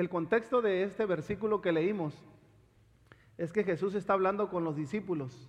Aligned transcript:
El 0.00 0.08
contexto 0.08 0.62
de 0.62 0.82
este 0.82 1.04
versículo 1.04 1.60
que 1.60 1.72
leímos 1.72 2.14
es 3.36 3.52
que 3.52 3.64
Jesús 3.64 3.94
está 3.94 4.14
hablando 4.14 4.48
con 4.48 4.64
los 4.64 4.74
discípulos. 4.74 5.46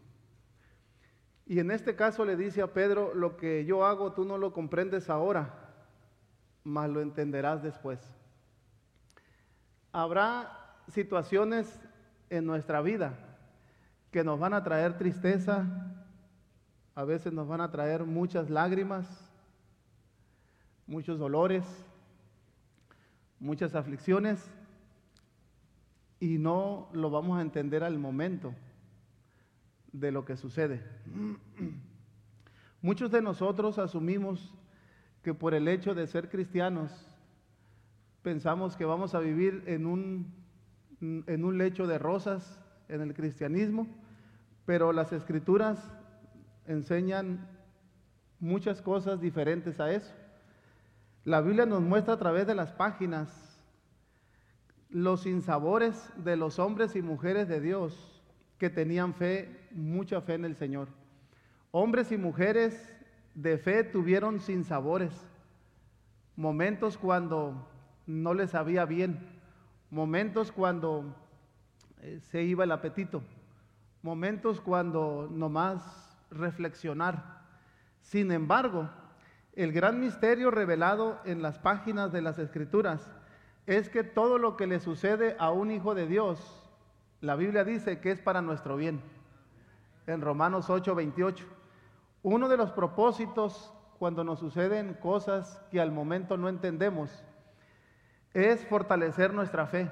Y 1.45 1.59
en 1.59 1.71
este 1.71 1.95
caso 1.95 2.25
le 2.25 2.35
dice 2.35 2.61
a 2.61 2.73
Pedro, 2.73 3.13
lo 3.13 3.37
que 3.37 3.63
yo 3.63 3.85
hago 3.85 4.11
tú 4.11 4.25
no 4.25 4.37
lo 4.37 4.51
comprendes 4.51 5.09
ahora, 5.09 5.53
mas 6.65 6.89
lo 6.89 6.99
entenderás 6.99 7.63
después. 7.63 8.01
Habrá 9.93 10.75
situaciones 10.89 11.79
en 12.29 12.45
nuestra 12.45 12.81
vida 12.81 13.13
que 14.11 14.25
nos 14.25 14.37
van 14.37 14.53
a 14.53 14.65
traer 14.65 14.97
tristeza, 14.97 15.65
a 16.93 17.05
veces 17.05 17.31
nos 17.31 17.47
van 17.47 17.61
a 17.61 17.71
traer 17.71 18.03
muchas 18.03 18.49
lágrimas, 18.49 19.07
muchos 20.87 21.19
dolores, 21.19 21.63
muchas 23.41 23.73
aflicciones 23.75 24.49
y 26.19 26.37
no 26.37 26.87
lo 26.93 27.09
vamos 27.09 27.39
a 27.39 27.41
entender 27.41 27.83
al 27.83 27.97
momento 27.97 28.53
de 29.91 30.11
lo 30.11 30.23
que 30.23 30.37
sucede. 30.37 30.81
Muchos 32.81 33.11
de 33.11 33.21
nosotros 33.21 33.77
asumimos 33.79 34.53
que 35.23 35.33
por 35.33 35.53
el 35.53 35.67
hecho 35.67 35.93
de 35.93 36.07
ser 36.07 36.29
cristianos 36.29 36.91
pensamos 38.21 38.77
que 38.77 38.85
vamos 38.85 39.13
a 39.15 39.19
vivir 39.19 39.63
en 39.65 39.85
un, 39.85 40.33
en 41.01 41.43
un 41.43 41.57
lecho 41.57 41.87
de 41.87 41.97
rosas 41.97 42.59
en 42.89 43.01
el 43.01 43.13
cristianismo, 43.13 43.87
pero 44.65 44.93
las 44.93 45.11
escrituras 45.13 45.91
enseñan 46.67 47.47
muchas 48.39 48.81
cosas 48.81 49.19
diferentes 49.19 49.79
a 49.79 49.91
eso. 49.91 50.13
La 51.23 51.41
Biblia 51.41 51.67
nos 51.67 51.81
muestra 51.81 52.15
a 52.15 52.17
través 52.17 52.47
de 52.47 52.55
las 52.55 52.71
páginas 52.71 53.29
los 54.89 55.21
sinsabores 55.21 56.09
de 56.17 56.35
los 56.35 56.57
hombres 56.57 56.95
y 56.95 57.03
mujeres 57.03 57.47
de 57.47 57.61
Dios 57.61 58.23
que 58.57 58.71
tenían 58.71 59.13
fe, 59.13 59.67
mucha 59.71 60.21
fe 60.21 60.33
en 60.33 60.45
el 60.45 60.55
Señor. 60.55 60.87
Hombres 61.69 62.11
y 62.11 62.17
mujeres 62.17 62.91
de 63.35 63.59
fe 63.59 63.83
tuvieron 63.83 64.39
sinsabores, 64.39 65.13
momentos 66.35 66.97
cuando 66.97 67.67
no 68.07 68.33
les 68.33 68.49
sabía 68.49 68.85
bien, 68.85 69.19
momentos 69.91 70.51
cuando 70.51 71.15
eh, 72.01 72.19
se 72.19 72.41
iba 72.41 72.63
el 72.63 72.71
apetito, 72.71 73.21
momentos 74.01 74.59
cuando 74.59 75.29
nomás 75.31 76.17
reflexionar. 76.31 77.41
Sin 78.01 78.31
embargo, 78.31 78.89
el 79.53 79.73
gran 79.73 79.99
misterio 79.99 80.49
revelado 80.49 81.19
en 81.25 81.41
las 81.41 81.59
páginas 81.59 82.11
de 82.11 82.21
las 82.21 82.39
Escrituras 82.39 83.09
es 83.65 83.89
que 83.89 84.03
todo 84.03 84.37
lo 84.37 84.55
que 84.55 84.67
le 84.67 84.79
sucede 84.79 85.35
a 85.39 85.51
un 85.51 85.71
hijo 85.71 85.93
de 85.93 86.07
Dios, 86.07 86.63
la 87.19 87.35
Biblia 87.35 87.63
dice 87.63 87.99
que 87.99 88.11
es 88.11 88.21
para 88.21 88.41
nuestro 88.41 88.75
bien. 88.77 89.01
En 90.07 90.21
Romanos 90.21 90.69
8, 90.69 90.95
28. 90.95 91.45
Uno 92.23 92.49
de 92.49 92.57
los 92.57 92.71
propósitos 92.71 93.73
cuando 93.99 94.23
nos 94.23 94.39
suceden 94.39 94.95
cosas 94.95 95.61
que 95.69 95.79
al 95.79 95.91
momento 95.91 96.37
no 96.37 96.49
entendemos 96.49 97.23
es 98.33 98.65
fortalecer 98.65 99.33
nuestra 99.33 99.67
fe. 99.67 99.89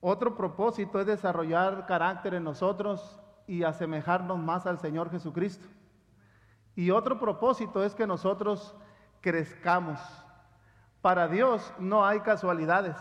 Otro 0.00 0.36
propósito 0.36 1.00
es 1.00 1.06
desarrollar 1.06 1.86
carácter 1.86 2.34
en 2.34 2.44
nosotros 2.44 3.20
y 3.46 3.62
asemejarnos 3.62 4.38
más 4.38 4.66
al 4.66 4.78
Señor 4.78 5.10
Jesucristo. 5.10 5.66
Y 6.74 6.90
otro 6.90 7.18
propósito 7.18 7.84
es 7.84 7.94
que 7.94 8.06
nosotros 8.06 8.74
crezcamos. 9.20 10.00
Para 11.02 11.28
Dios 11.28 11.72
no 11.78 12.04
hay 12.06 12.20
casualidades. 12.20 12.96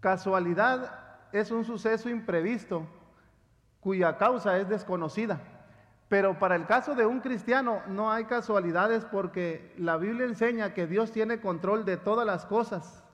Casualidad 0.00 0.98
es 1.32 1.50
un 1.50 1.64
suceso 1.64 2.08
imprevisto 2.08 2.86
cuya 3.80 4.16
causa 4.18 4.58
es 4.58 4.68
desconocida. 4.68 5.40
Pero 6.08 6.38
para 6.38 6.56
el 6.56 6.66
caso 6.66 6.94
de 6.94 7.06
un 7.06 7.20
cristiano 7.20 7.82
no 7.86 8.10
hay 8.10 8.24
casualidades 8.24 9.04
porque 9.04 9.72
la 9.78 9.96
Biblia 9.96 10.26
enseña 10.26 10.74
que 10.74 10.86
Dios 10.86 11.12
tiene 11.12 11.40
control 11.40 11.84
de 11.84 11.96
todas 11.96 12.26
las 12.26 12.46
cosas. 12.46 13.04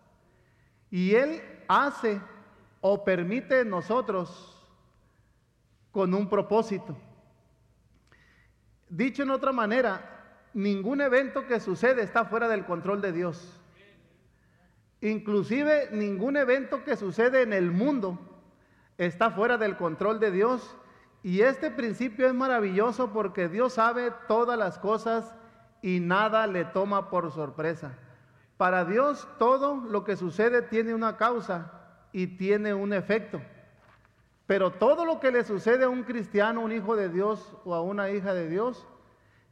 Y 0.91 1.15
Él 1.15 1.43
hace 1.69 2.21
o 2.81 3.05
permite 3.05 3.61
en 3.61 3.71
nosotros 3.71 4.53
con 5.93 6.15
un 6.15 6.29
propósito. 6.29 6.97
Dicho 8.89 9.23
en 9.23 9.31
otra 9.31 9.53
manera, 9.53 10.49
ningún 10.55 11.01
evento 11.01 11.47
que 11.47 11.61
sucede 11.61 12.03
está 12.03 12.25
fuera 12.25 12.49
del 12.49 12.65
control 12.65 13.01
de 13.01 13.13
Dios. 13.13 13.61
Inclusive 15.01 15.91
ningún 15.93 16.37
evento 16.37 16.83
que 16.85 16.97
sucede 16.97 17.43
en 17.43 17.53
el 17.53 17.71
mundo 17.71 18.19
está 18.99 19.31
fuera 19.31 19.59
del 19.59 19.77
control 19.77 20.21
de 20.21 20.31
Dios. 20.31 20.77
Y 21.23 21.41
este 21.41 21.71
principio 21.71 22.27
es 22.27 22.35
maravilloso 22.35 23.13
porque 23.13 23.49
Dios 23.49 23.75
sabe 23.75 24.13
todas 24.29 24.59
las 24.59 24.79
cosas 24.79 25.35
y 25.83 26.01
nada 26.01 26.47
le 26.47 26.65
toma 26.65 27.11
por 27.11 27.31
sorpresa. 27.33 27.99
Para 28.57 28.85
Dios 28.85 29.29
todo 29.39 29.77
lo 29.77 30.05
que 30.05 30.17
sucede 30.17 30.63
tiene 30.63 30.95
una 30.95 31.17
causa 31.17 31.73
y 32.13 32.39
tiene 32.39 32.73
un 32.73 32.93
efecto. 32.93 33.43
Pero 34.47 34.73
todo 34.73 35.05
lo 35.05 35.19
que 35.19 35.33
le 35.33 35.45
sucede 35.45 35.85
a 35.85 35.89
un 35.89 36.05
cristiano, 36.05 36.61
un 36.61 36.73
hijo 36.73 36.95
de 36.95 37.09
Dios 37.09 37.57
o 37.65 37.75
a 37.75 37.83
una 37.83 38.11
hija 38.11 38.33
de 38.33 38.49
Dios, 38.49 38.87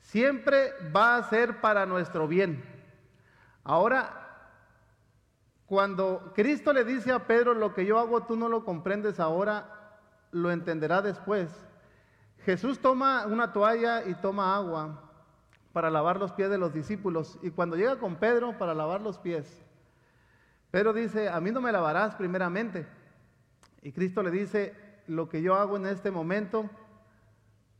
siempre 0.00 0.72
va 0.94 1.16
a 1.16 1.22
ser 1.24 1.60
para 1.60 1.84
nuestro 1.86 2.28
bien. 2.28 2.64
Ahora, 3.64 4.24
cuando 5.66 6.32
Cristo 6.34 6.72
le 6.72 6.84
dice 6.84 7.10
a 7.10 7.26
Pedro, 7.26 7.54
lo 7.54 7.74
que 7.74 7.86
yo 7.86 7.98
hago 7.98 8.24
tú 8.24 8.36
no 8.36 8.48
lo 8.48 8.64
comprendes 8.64 9.18
ahora, 9.18 9.98
lo 10.30 10.50
entenderá 10.50 11.02
después. 11.02 11.50
Jesús 12.44 12.78
toma 12.78 13.26
una 13.26 13.52
toalla 13.52 14.04
y 14.04 14.14
toma 14.14 14.54
agua 14.54 15.00
para 15.72 15.90
lavar 15.90 16.18
los 16.18 16.32
pies 16.32 16.50
de 16.50 16.58
los 16.58 16.72
discípulos. 16.72 17.38
Y 17.42 17.50
cuando 17.50 17.76
llega 17.76 17.98
con 17.98 18.16
Pedro 18.16 18.56
para 18.58 18.74
lavar 18.74 19.00
los 19.00 19.18
pies, 19.18 19.64
Pedro 20.70 20.92
dice, 20.92 21.28
a 21.28 21.40
mí 21.40 21.50
no 21.50 21.60
me 21.60 21.72
lavarás 21.72 22.14
primeramente. 22.14 22.86
Y 23.82 23.92
Cristo 23.92 24.22
le 24.22 24.30
dice, 24.30 24.83
lo 25.06 25.28
que 25.28 25.42
yo 25.42 25.54
hago 25.54 25.76
en 25.76 25.86
este 25.86 26.10
momento, 26.10 26.68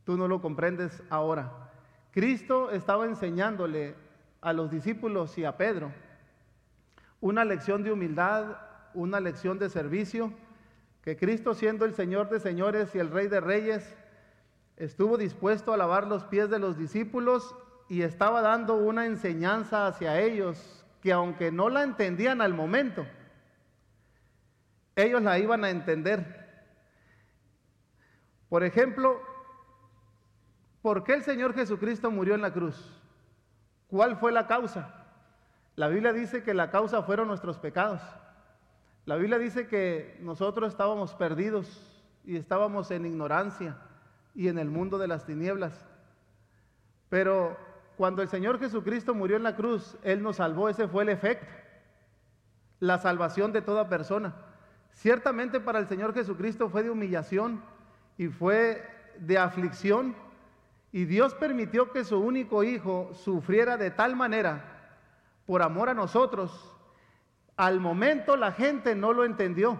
tú 0.03 0.17
no 0.17 0.27
lo 0.27 0.41
comprendes 0.41 1.03
ahora. 1.09 1.71
Cristo 2.11 2.71
estaba 2.71 3.05
enseñándole 3.05 3.95
a 4.41 4.53
los 4.53 4.71
discípulos 4.71 5.37
y 5.37 5.45
a 5.45 5.57
Pedro 5.57 5.91
una 7.19 7.43
lección 7.43 7.83
de 7.83 7.91
humildad, 7.91 8.57
una 8.93 9.19
lección 9.19 9.57
de 9.57 9.69
servicio, 9.69 10.31
que 11.01 11.17
Cristo 11.17 11.53
siendo 11.53 11.85
el 11.85 11.93
Señor 11.93 12.29
de 12.29 12.39
señores 12.39 12.93
y 12.93 12.99
el 12.99 13.11
Rey 13.11 13.27
de 13.27 13.39
reyes, 13.39 13.95
estuvo 14.77 15.17
dispuesto 15.17 15.73
a 15.73 15.77
lavar 15.77 16.07
los 16.07 16.23
pies 16.25 16.49
de 16.49 16.59
los 16.59 16.77
discípulos 16.77 17.55
y 17.89 18.01
estaba 18.01 18.41
dando 18.41 18.75
una 18.75 19.05
enseñanza 19.05 19.87
hacia 19.87 20.19
ellos 20.19 20.85
que 21.01 21.11
aunque 21.11 21.51
no 21.51 21.69
la 21.69 21.83
entendían 21.83 22.41
al 22.41 22.53
momento, 22.53 23.05
ellos 24.95 25.21
la 25.21 25.37
iban 25.37 25.63
a 25.63 25.69
entender. 25.69 26.44
Por 28.55 28.63
ejemplo, 28.63 29.19
¿por 30.81 31.03
qué 31.03 31.13
el 31.15 31.23
Señor 31.23 31.53
Jesucristo 31.53 32.09
murió 32.09 32.35
en 32.35 32.41
la 32.41 32.53
cruz? 32.53 32.89
¿Cuál 33.87 34.15
fue 34.15 34.31
la 34.31 34.47
causa? 34.47 34.95
La 35.75 35.89
Biblia 35.89 36.13
dice 36.13 36.41
que 36.41 36.53
la 36.53 36.71
causa 36.71 37.03
fueron 37.03 37.27
nuestros 37.27 37.57
pecados. 37.57 37.99
La 39.03 39.17
Biblia 39.17 39.39
dice 39.39 39.67
que 39.67 40.17
nosotros 40.21 40.69
estábamos 40.69 41.13
perdidos 41.15 42.01
y 42.23 42.37
estábamos 42.37 42.91
en 42.91 43.05
ignorancia 43.05 43.75
y 44.33 44.47
en 44.47 44.57
el 44.57 44.69
mundo 44.69 44.97
de 44.99 45.09
las 45.09 45.25
tinieblas. 45.25 45.85
Pero 47.09 47.57
cuando 47.97 48.21
el 48.21 48.29
Señor 48.29 48.57
Jesucristo 48.57 49.13
murió 49.13 49.35
en 49.35 49.43
la 49.43 49.57
cruz, 49.57 49.97
Él 50.01 50.23
nos 50.23 50.37
salvó, 50.37 50.69
ese 50.69 50.87
fue 50.87 51.03
el 51.03 51.09
efecto, 51.09 51.45
la 52.79 52.99
salvación 52.99 53.51
de 53.51 53.61
toda 53.61 53.89
persona. 53.89 54.33
Ciertamente 54.93 55.59
para 55.59 55.79
el 55.79 55.87
Señor 55.87 56.13
Jesucristo 56.13 56.69
fue 56.69 56.83
de 56.83 56.89
humillación 56.89 57.74
y 58.17 58.27
fue 58.27 58.83
de 59.17 59.37
aflicción, 59.37 60.15
y 60.91 61.05
Dios 61.05 61.33
permitió 61.35 61.91
que 61.91 62.05
su 62.05 62.17
único 62.17 62.63
hijo 62.63 63.11
sufriera 63.13 63.75
de 63.77 63.91
tal 63.91 64.15
manera 64.15 64.63
por 65.45 65.61
amor 65.61 65.89
a 65.89 65.93
nosotros. 65.93 66.73
Al 67.57 67.79
momento 67.79 68.37
la 68.37 68.51
gente 68.51 68.95
no 68.95 69.11
lo 69.11 69.25
entendió, 69.25 69.79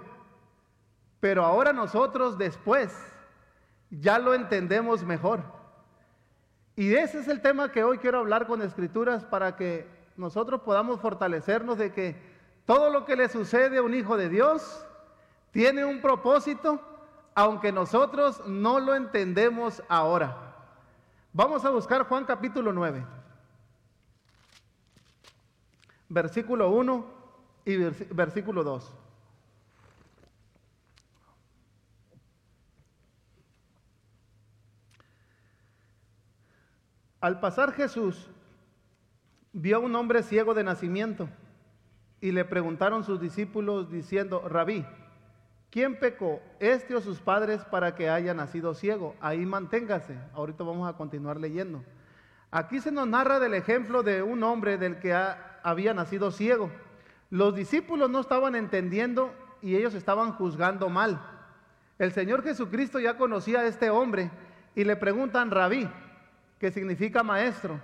pero 1.19 1.45
ahora 1.45 1.71
nosotros 1.71 2.37
después 2.37 2.93
ya 3.89 4.19
lo 4.19 4.33
entendemos 4.33 5.03
mejor. 5.03 5.41
Y 6.75 6.93
ese 6.95 7.19
es 7.19 7.27
el 7.29 7.41
tema 7.41 7.71
que 7.71 7.83
hoy 7.83 7.97
quiero 7.97 8.19
hablar 8.19 8.47
con 8.47 8.61
escrituras 8.61 9.23
para 9.23 9.55
que 9.55 9.87
nosotros 10.17 10.61
podamos 10.61 10.99
fortalecernos 10.99 11.77
de 11.77 11.93
que 11.93 12.15
todo 12.65 12.89
lo 12.89 13.05
que 13.05 13.15
le 13.15 13.29
sucede 13.29 13.77
a 13.77 13.83
un 13.83 13.93
hijo 13.93 14.17
de 14.17 14.27
Dios 14.27 14.85
tiene 15.51 15.85
un 15.85 16.01
propósito, 16.01 16.81
aunque 17.35 17.73
nosotros 17.73 18.41
no 18.47 18.79
lo 18.79 18.95
entendemos 18.95 19.83
ahora. 19.89 20.55
Vamos 21.33 21.65
a 21.65 21.69
buscar 21.69 22.07
Juan 22.07 22.23
capítulo 22.23 22.71
9, 22.71 23.05
versículo 26.07 26.69
1 26.69 27.05
y 27.65 27.75
versículo 27.75 28.63
2. 28.63 28.93
Al 37.19 37.39
pasar 37.41 37.73
Jesús 37.73 38.29
vio 39.51 39.77
a 39.77 39.79
un 39.79 39.95
hombre 39.95 40.23
ciego 40.23 40.53
de 40.53 40.63
nacimiento 40.63 41.27
y 42.21 42.31
le 42.31 42.45
preguntaron 42.45 43.03
sus 43.03 43.19
discípulos 43.19 43.91
diciendo, 43.91 44.47
rabí, 44.47 44.85
¿quién 45.75 45.97
pecó, 45.97 46.41
este 46.61 46.95
o 46.95 47.01
sus 47.01 47.19
padres, 47.19 47.65
para 47.65 47.95
que 47.95 48.09
haya 48.09 48.33
nacido 48.33 48.73
ciego? 48.73 49.13
Ahí 49.19 49.45
manténgase. 49.45 50.17
Ahorita 50.33 50.63
vamos 50.63 50.87
a 50.87 50.95
continuar 50.95 51.37
leyendo. 51.37 51.83
Aquí 52.49 52.79
se 52.79 52.93
nos 52.93 53.05
narra 53.05 53.41
del 53.41 53.55
ejemplo 53.55 54.01
de 54.01 54.23
un 54.23 54.41
hombre 54.43 54.77
del 54.77 54.99
que 54.99 55.13
había 55.63 55.93
nacido 55.93 56.31
ciego. 56.31 56.71
Los 57.29 57.55
discípulos 57.55 58.09
no 58.09 58.21
estaban 58.21 58.55
entendiendo 58.55 59.33
y 59.61 59.75
ellos 59.75 59.95
estaban 59.95 60.31
juzgando 60.31 60.87
mal. 60.87 61.21
El 61.99 62.13
Señor 62.13 62.41
Jesucristo 62.41 63.01
ya 63.01 63.17
conocía 63.17 63.59
a 63.59 63.67
este 63.67 63.89
hombre 63.89 64.31
y 64.75 64.85
le 64.85 64.95
preguntan, 64.95 65.51
rabí, 65.51 65.89
que 66.57 66.71
significa 66.71 67.21
maestro. 67.21 67.81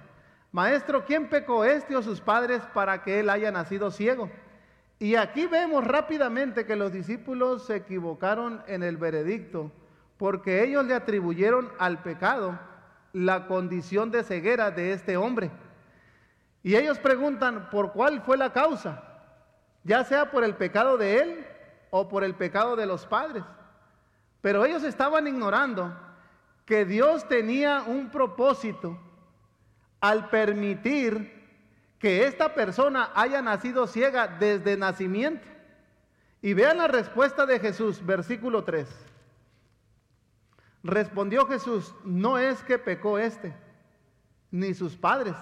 Maestro, 0.54 1.04
¿quién 1.04 1.28
pecó 1.28 1.66
este 1.66 1.98
o 1.98 2.02
sus 2.02 2.22
padres 2.22 2.62
para 2.74 3.04
que 3.04 3.20
él 3.20 3.30
haya 3.30 3.52
nacido 3.52 3.92
ciego? 3.92 4.30
Y 5.02 5.16
aquí 5.16 5.48
vemos 5.48 5.84
rápidamente 5.84 6.68
que 6.68 6.76
los 6.76 6.94
discípulos 6.94 7.66
se 7.66 7.78
equivocaron 7.78 8.62
en 8.68 8.84
el 8.84 8.98
veredicto, 8.98 9.72
porque 10.20 10.64
ellos 10.64 10.86
le 10.86 10.94
atribuyeron 10.94 11.72
al 11.80 12.04
pecado 12.04 12.60
la 13.12 13.48
condición 13.48 14.12
de 14.12 14.24
ceguera 14.24 14.70
de 14.70 14.94
este 14.94 15.18
hombre. 15.18 15.50
Y 16.62 16.76
ellos 16.76 17.00
preguntan, 17.00 17.72
¿por 17.72 17.94
cuál 17.94 18.22
fue 18.22 18.38
la 18.38 18.54
causa? 18.54 19.04
Ya 19.84 20.04
sea 20.04 20.30
por 20.30 20.44
el 20.44 20.54
pecado 20.54 20.98
de 20.98 21.18
él 21.18 21.48
o 21.90 22.08
por 22.08 22.24
el 22.24 22.36
pecado 22.36 22.76
de 22.76 22.86
los 22.86 23.08
padres. 23.08 23.44
Pero 24.40 24.66
ellos 24.66 24.84
estaban 24.84 25.26
ignorando 25.26 25.98
que 26.64 26.86
Dios 26.86 27.28
tenía 27.28 27.86
un 27.88 28.12
propósito 28.12 29.00
al 30.00 30.30
permitir 30.30 31.41
que 32.02 32.26
esta 32.26 32.56
persona 32.56 33.12
haya 33.14 33.44
nacido 33.44 33.86
ciega 33.86 34.28
desde 34.28 34.76
nacimiento. 34.76 35.48
Y 36.42 36.56
vean 36.56 36.80
la 36.80 36.88
respuesta 36.88 37.46
de 37.46 37.60
Jesús, 37.60 38.04
versículo 38.04 38.64
3. 38.64 38.88
Respondió 40.84 41.46
Jesús, 41.46 41.94
no 42.04 42.40
es 42.40 42.64
que 42.64 42.80
pecó 42.80 43.20
este, 43.20 43.54
ni 44.50 44.74
sus 44.74 44.98
padres, 44.98 45.36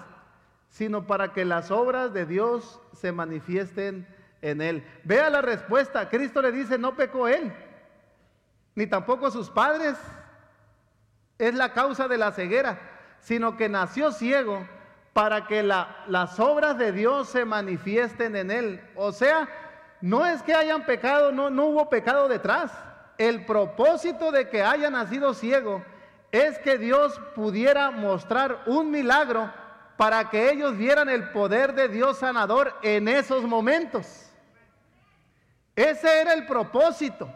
sino 0.68 1.06
para 1.06 1.32
que 1.32 1.46
las 1.46 1.70
obras 1.70 2.12
de 2.12 2.26
Dios 2.26 2.78
se 2.92 3.10
manifiesten 3.10 4.06
en 4.42 4.60
él. 4.60 4.86
Vea 5.04 5.30
la 5.30 5.40
respuesta, 5.40 6.10
Cristo 6.10 6.42
le 6.42 6.52
dice, 6.52 6.76
no 6.76 6.94
pecó 6.94 7.26
él, 7.26 7.54
ni 8.74 8.86
tampoco 8.86 9.30
sus 9.30 9.48
padres, 9.48 9.96
es 11.38 11.54
la 11.54 11.72
causa 11.72 12.06
de 12.06 12.18
la 12.18 12.32
ceguera, 12.32 12.78
sino 13.20 13.56
que 13.56 13.70
nació 13.70 14.12
ciego 14.12 14.66
para 15.12 15.46
que 15.46 15.62
las 15.62 16.38
obras 16.38 16.78
de 16.78 16.92
Dios 16.92 17.28
se 17.28 17.44
manifiesten 17.44 18.36
en 18.36 18.50
él. 18.50 18.80
O 18.94 19.12
sea, 19.12 19.48
no 20.00 20.26
es 20.26 20.42
que 20.42 20.54
hayan 20.54 20.86
pecado, 20.86 21.32
no, 21.32 21.50
no 21.50 21.66
hubo 21.66 21.90
pecado 21.90 22.28
detrás. 22.28 22.72
El 23.18 23.44
propósito 23.44 24.30
de 24.32 24.48
que 24.48 24.62
haya 24.62 24.88
nacido 24.88 25.34
ciego 25.34 25.82
es 26.32 26.58
que 26.60 26.78
Dios 26.78 27.20
pudiera 27.34 27.90
mostrar 27.90 28.62
un 28.66 28.90
milagro 28.90 29.52
para 29.96 30.30
que 30.30 30.50
ellos 30.50 30.76
vieran 30.78 31.08
el 31.08 31.30
poder 31.30 31.74
de 31.74 31.88
Dios 31.88 32.18
sanador 32.18 32.74
en 32.82 33.08
esos 33.08 33.42
momentos. 33.42 34.30
Ese 35.76 36.20
era 36.20 36.32
el 36.32 36.46
propósito. 36.46 37.30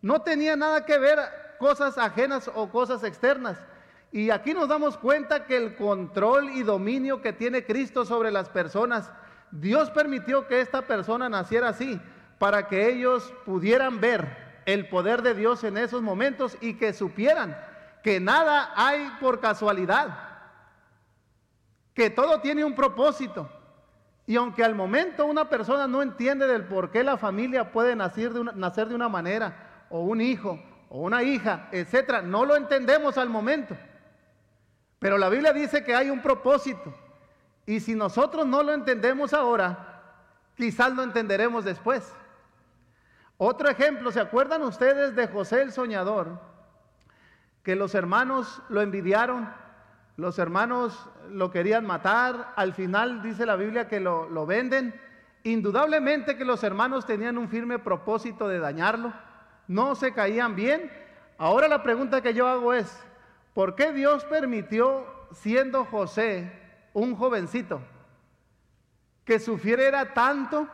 No 0.00 0.22
tenía 0.22 0.56
nada 0.56 0.86
que 0.86 0.98
ver 0.98 1.18
cosas 1.58 1.98
ajenas 1.98 2.50
o 2.54 2.70
cosas 2.70 3.04
externas. 3.04 3.58
Y 4.12 4.28
aquí 4.28 4.52
nos 4.52 4.68
damos 4.68 4.98
cuenta 4.98 5.46
que 5.46 5.56
el 5.56 5.74
control 5.74 6.50
y 6.50 6.62
dominio 6.62 7.22
que 7.22 7.32
tiene 7.32 7.64
Cristo 7.64 8.04
sobre 8.04 8.30
las 8.30 8.50
personas, 8.50 9.10
Dios 9.50 9.90
permitió 9.90 10.46
que 10.46 10.60
esta 10.60 10.82
persona 10.82 11.30
naciera 11.30 11.70
así, 11.70 11.98
para 12.38 12.68
que 12.68 12.90
ellos 12.90 13.32
pudieran 13.46 14.00
ver 14.00 14.36
el 14.66 14.86
poder 14.90 15.22
de 15.22 15.34
Dios 15.34 15.64
en 15.64 15.78
esos 15.78 16.02
momentos 16.02 16.58
y 16.60 16.74
que 16.74 16.92
supieran 16.92 17.56
que 18.02 18.20
nada 18.20 18.72
hay 18.76 19.10
por 19.18 19.40
casualidad, 19.40 20.18
que 21.94 22.10
todo 22.10 22.40
tiene 22.42 22.64
un 22.64 22.74
propósito. 22.74 23.48
Y 24.26 24.36
aunque 24.36 24.62
al 24.62 24.74
momento 24.74 25.24
una 25.24 25.48
persona 25.48 25.86
no 25.86 26.02
entiende 26.02 26.46
del 26.46 26.64
por 26.64 26.90
qué 26.90 27.02
la 27.02 27.16
familia 27.16 27.72
puede 27.72 27.96
nacer 27.96 28.34
de 28.34 28.40
una, 28.40 28.52
nacer 28.52 28.88
de 28.88 28.94
una 28.94 29.08
manera, 29.08 29.86
o 29.88 30.00
un 30.00 30.20
hijo, 30.20 30.60
o 30.90 31.00
una 31.00 31.22
hija, 31.22 31.68
etcétera, 31.72 32.20
no 32.20 32.44
lo 32.44 32.56
entendemos 32.56 33.16
al 33.16 33.30
momento. 33.30 33.74
Pero 35.02 35.18
la 35.18 35.28
Biblia 35.28 35.52
dice 35.52 35.84
que 35.84 35.94
hay 35.94 36.08
un 36.08 36.22
propósito. 36.22 36.94
Y 37.66 37.80
si 37.80 37.94
nosotros 37.94 38.46
no 38.46 38.62
lo 38.62 38.72
entendemos 38.72 39.34
ahora, 39.34 40.00
quizás 40.56 40.94
lo 40.94 41.02
entenderemos 41.02 41.66
después. 41.66 42.10
Otro 43.36 43.68
ejemplo, 43.68 44.10
¿se 44.10 44.20
acuerdan 44.20 44.62
ustedes 44.62 45.14
de 45.14 45.28
José 45.28 45.60
el 45.60 45.72
Soñador? 45.72 46.40
Que 47.62 47.76
los 47.76 47.94
hermanos 47.94 48.62
lo 48.70 48.80
envidiaron, 48.80 49.52
los 50.16 50.38
hermanos 50.38 51.06
lo 51.28 51.50
querían 51.50 51.84
matar, 51.84 52.54
al 52.56 52.72
final 52.72 53.20
dice 53.22 53.44
la 53.44 53.56
Biblia 53.56 53.88
que 53.88 54.00
lo, 54.00 54.30
lo 54.30 54.46
venden. 54.46 54.98
Indudablemente 55.42 56.38
que 56.38 56.46
los 56.46 56.64
hermanos 56.64 57.04
tenían 57.04 57.36
un 57.36 57.50
firme 57.50 57.78
propósito 57.78 58.48
de 58.48 58.58
dañarlo 58.58 59.12
no 59.68 59.94
se 59.94 60.12
caían 60.12 60.54
bien. 60.54 60.90
Ahora 61.38 61.68
la 61.68 61.82
pregunta 61.82 62.20
que 62.20 62.34
yo 62.34 62.46
hago 62.46 62.74
es, 62.74 63.02
¿por 63.54 63.74
qué 63.74 63.92
Dios 63.92 64.24
permitió, 64.24 65.06
siendo 65.32 65.84
José 65.84 66.52
un 66.92 67.16
jovencito, 67.16 67.80
que 69.24 69.38
sufriera 69.38 70.14
tanto, 70.14 70.68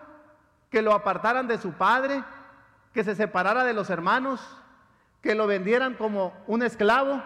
que 0.71 0.83
lo 0.83 0.93
apartaran 0.93 1.47
de 1.47 1.59
su 1.59 1.73
padre, 1.73 2.25
que 2.93 3.05
se 3.05 3.15
separara 3.15 3.65
de 3.65 3.75
los 3.75 3.91
hermanos, 3.91 4.41
que 5.23 5.35
lo 5.35 5.47
vendieran 5.47 5.95
como 5.95 6.35
un 6.47 6.63
esclavo? 6.63 7.23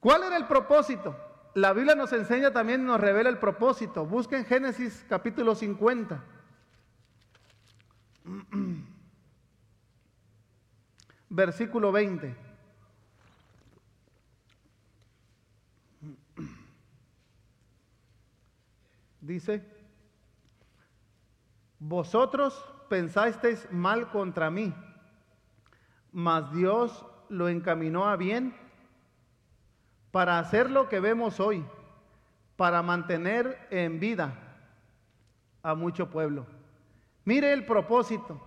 ¿Cuál 0.00 0.24
era 0.24 0.36
el 0.36 0.46
propósito? 0.46 1.16
La 1.54 1.72
Biblia 1.72 1.94
nos 1.94 2.12
enseña 2.12 2.50
también 2.50 2.84
nos 2.84 3.00
revela 3.00 3.28
el 3.28 3.38
propósito. 3.38 4.06
Busquen 4.06 4.44
Génesis 4.44 5.04
capítulo 5.08 5.54
50. 5.54 6.24
versículo 11.28 11.92
20. 11.92 12.51
Dice, 19.22 19.64
vosotros 21.78 22.64
pensasteis 22.88 23.70
mal 23.70 24.10
contra 24.10 24.50
mí, 24.50 24.74
mas 26.10 26.52
Dios 26.52 27.06
lo 27.28 27.48
encaminó 27.48 28.08
a 28.08 28.16
bien 28.16 28.52
para 30.10 30.40
hacer 30.40 30.68
lo 30.68 30.88
que 30.88 30.98
vemos 30.98 31.38
hoy, 31.38 31.64
para 32.56 32.82
mantener 32.82 33.64
en 33.70 34.00
vida 34.00 34.34
a 35.62 35.76
mucho 35.76 36.10
pueblo. 36.10 36.44
Mire 37.24 37.52
el 37.52 37.64
propósito. 37.64 38.40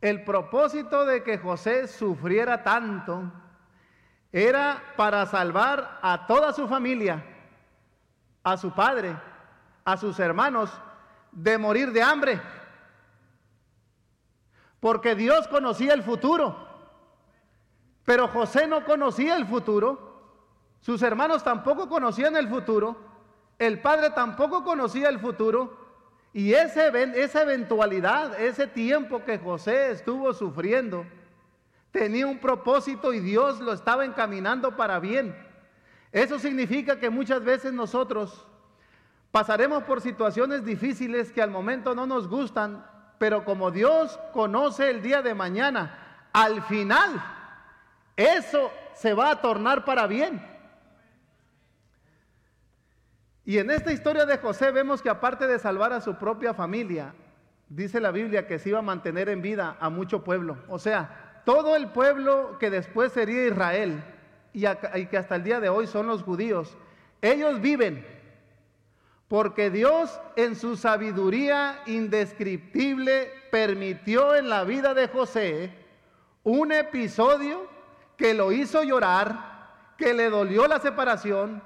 El 0.00 0.22
propósito 0.22 1.04
de 1.06 1.24
que 1.24 1.38
José 1.38 1.88
sufriera 1.88 2.62
tanto 2.62 3.32
era 4.30 4.80
para 4.96 5.26
salvar 5.26 5.98
a 6.02 6.26
toda 6.28 6.52
su 6.52 6.68
familia, 6.68 7.24
a 8.44 8.56
su 8.56 8.70
padre, 8.72 9.16
a 9.84 9.96
sus 9.96 10.18
hermanos, 10.18 10.70
de 11.32 11.58
morir 11.58 11.92
de 11.92 12.02
hambre. 12.02 12.40
Porque 14.80 15.14
Dios 15.14 15.48
conocía 15.48 15.94
el 15.94 16.02
futuro, 16.02 16.68
pero 18.04 18.28
José 18.28 18.66
no 18.66 18.84
conocía 18.84 19.36
el 19.36 19.46
futuro, 19.46 20.12
sus 20.80 21.02
hermanos 21.02 21.42
tampoco 21.42 21.88
conocían 21.88 22.36
el 22.36 22.48
futuro, 22.48 22.96
el 23.58 23.80
padre 23.80 24.10
tampoco 24.10 24.62
conocía 24.64 25.08
el 25.08 25.18
futuro, 25.18 25.84
y 26.32 26.52
ese, 26.52 26.90
esa 27.22 27.42
eventualidad, 27.42 28.38
ese 28.40 28.66
tiempo 28.66 29.24
que 29.24 29.38
José 29.38 29.92
estuvo 29.92 30.34
sufriendo, 30.34 31.06
tenía 31.92 32.26
un 32.26 32.38
propósito 32.38 33.12
y 33.12 33.20
Dios 33.20 33.60
lo 33.60 33.72
estaba 33.72 34.04
encaminando 34.04 34.76
para 34.76 34.98
bien. 34.98 35.34
Eso 36.10 36.38
significa 36.38 36.98
que 36.98 37.08
muchas 37.08 37.44
veces 37.44 37.72
nosotros 37.72 38.46
pasaremos 39.34 39.82
por 39.82 40.00
situaciones 40.00 40.64
difíciles 40.64 41.32
que 41.32 41.42
al 41.42 41.50
momento 41.50 41.92
no 41.96 42.06
nos 42.06 42.28
gustan, 42.28 42.86
pero 43.18 43.44
como 43.44 43.72
Dios 43.72 44.16
conoce 44.32 44.88
el 44.88 45.02
día 45.02 45.22
de 45.22 45.34
mañana, 45.34 46.28
al 46.32 46.62
final 46.62 47.20
eso 48.16 48.70
se 48.94 49.12
va 49.12 49.32
a 49.32 49.40
tornar 49.40 49.84
para 49.84 50.06
bien. 50.06 50.40
Y 53.44 53.58
en 53.58 53.72
esta 53.72 53.90
historia 53.90 54.24
de 54.24 54.38
José 54.38 54.70
vemos 54.70 55.02
que 55.02 55.10
aparte 55.10 55.48
de 55.48 55.58
salvar 55.58 55.92
a 55.92 56.00
su 56.00 56.14
propia 56.14 56.54
familia, 56.54 57.12
dice 57.68 57.98
la 57.98 58.12
Biblia 58.12 58.46
que 58.46 58.60
se 58.60 58.68
iba 58.68 58.78
a 58.78 58.82
mantener 58.82 59.28
en 59.28 59.42
vida 59.42 59.76
a 59.80 59.90
mucho 59.90 60.22
pueblo. 60.22 60.58
O 60.68 60.78
sea, 60.78 61.42
todo 61.44 61.74
el 61.74 61.88
pueblo 61.88 62.56
que 62.60 62.70
después 62.70 63.10
sería 63.10 63.48
Israel 63.48 64.00
y, 64.52 64.60
que 65.06 65.18
hasta 65.18 65.34
el 65.34 65.42
día 65.42 65.58
de 65.58 65.70
hoy 65.70 65.88
son 65.88 66.06
los 66.06 66.22
judíos, 66.22 66.76
ellos 67.20 67.60
viven 67.60 68.22
porque 69.34 69.68
Dios 69.68 70.20
en 70.36 70.54
su 70.54 70.76
sabiduría 70.76 71.82
indescriptible 71.86 73.32
permitió 73.50 74.36
en 74.36 74.48
la 74.48 74.62
vida 74.62 74.94
de 74.94 75.08
José 75.08 75.74
un 76.44 76.70
episodio 76.70 77.66
que 78.16 78.32
lo 78.32 78.52
hizo 78.52 78.84
llorar, 78.84 79.96
que 79.98 80.14
le 80.14 80.30
dolió 80.30 80.68
la 80.68 80.78
separación, 80.78 81.64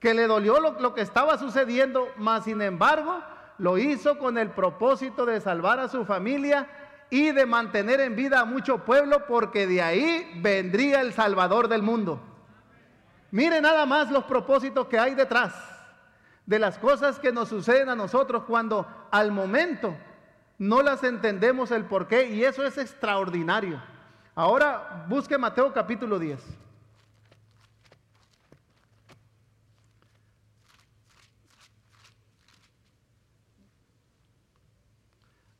que 0.00 0.12
le 0.12 0.26
dolió 0.26 0.58
lo, 0.58 0.92
que 0.92 1.02
estaba 1.02 1.38
sucediendo, 1.38 2.08
mas 2.16 2.42
sin 2.42 2.60
embargo 2.60 3.22
lo 3.58 3.78
hizo 3.78 4.18
con 4.18 4.36
el 4.36 4.50
propósito 4.50 5.24
de 5.24 5.40
salvar 5.40 5.78
a 5.78 5.86
su 5.86 6.04
familia 6.04 6.66
y 7.10 7.30
de 7.30 7.46
mantener 7.46 8.00
en 8.00 8.16
vida 8.16 8.40
a 8.40 8.44
mucho 8.44 8.78
pueblo, 8.78 9.24
porque 9.28 9.68
de 9.68 9.82
ahí 9.82 10.32
vendría 10.42 11.00
el 11.00 11.12
Salvador 11.12 11.68
del 11.68 11.82
mundo. 11.82 12.20
Mire 13.30 13.60
nada 13.60 13.86
más 13.86 14.10
los 14.10 14.24
propósitos 14.24 14.88
que 14.88 14.98
hay 14.98 15.14
detrás 15.14 15.73
de 16.46 16.58
las 16.58 16.78
cosas 16.78 17.18
que 17.18 17.32
nos 17.32 17.48
suceden 17.48 17.88
a 17.88 17.96
nosotros 17.96 18.44
cuando 18.44 18.86
al 19.10 19.32
momento 19.32 19.96
no 20.58 20.82
las 20.82 21.02
entendemos 21.02 21.70
el 21.70 21.84
por 21.86 22.06
qué 22.06 22.30
y 22.30 22.44
eso 22.44 22.64
es 22.64 22.78
extraordinario. 22.78 23.80
Ahora 24.34 25.06
busque 25.08 25.38
Mateo 25.38 25.72
capítulo 25.72 26.18
10. 26.18 26.40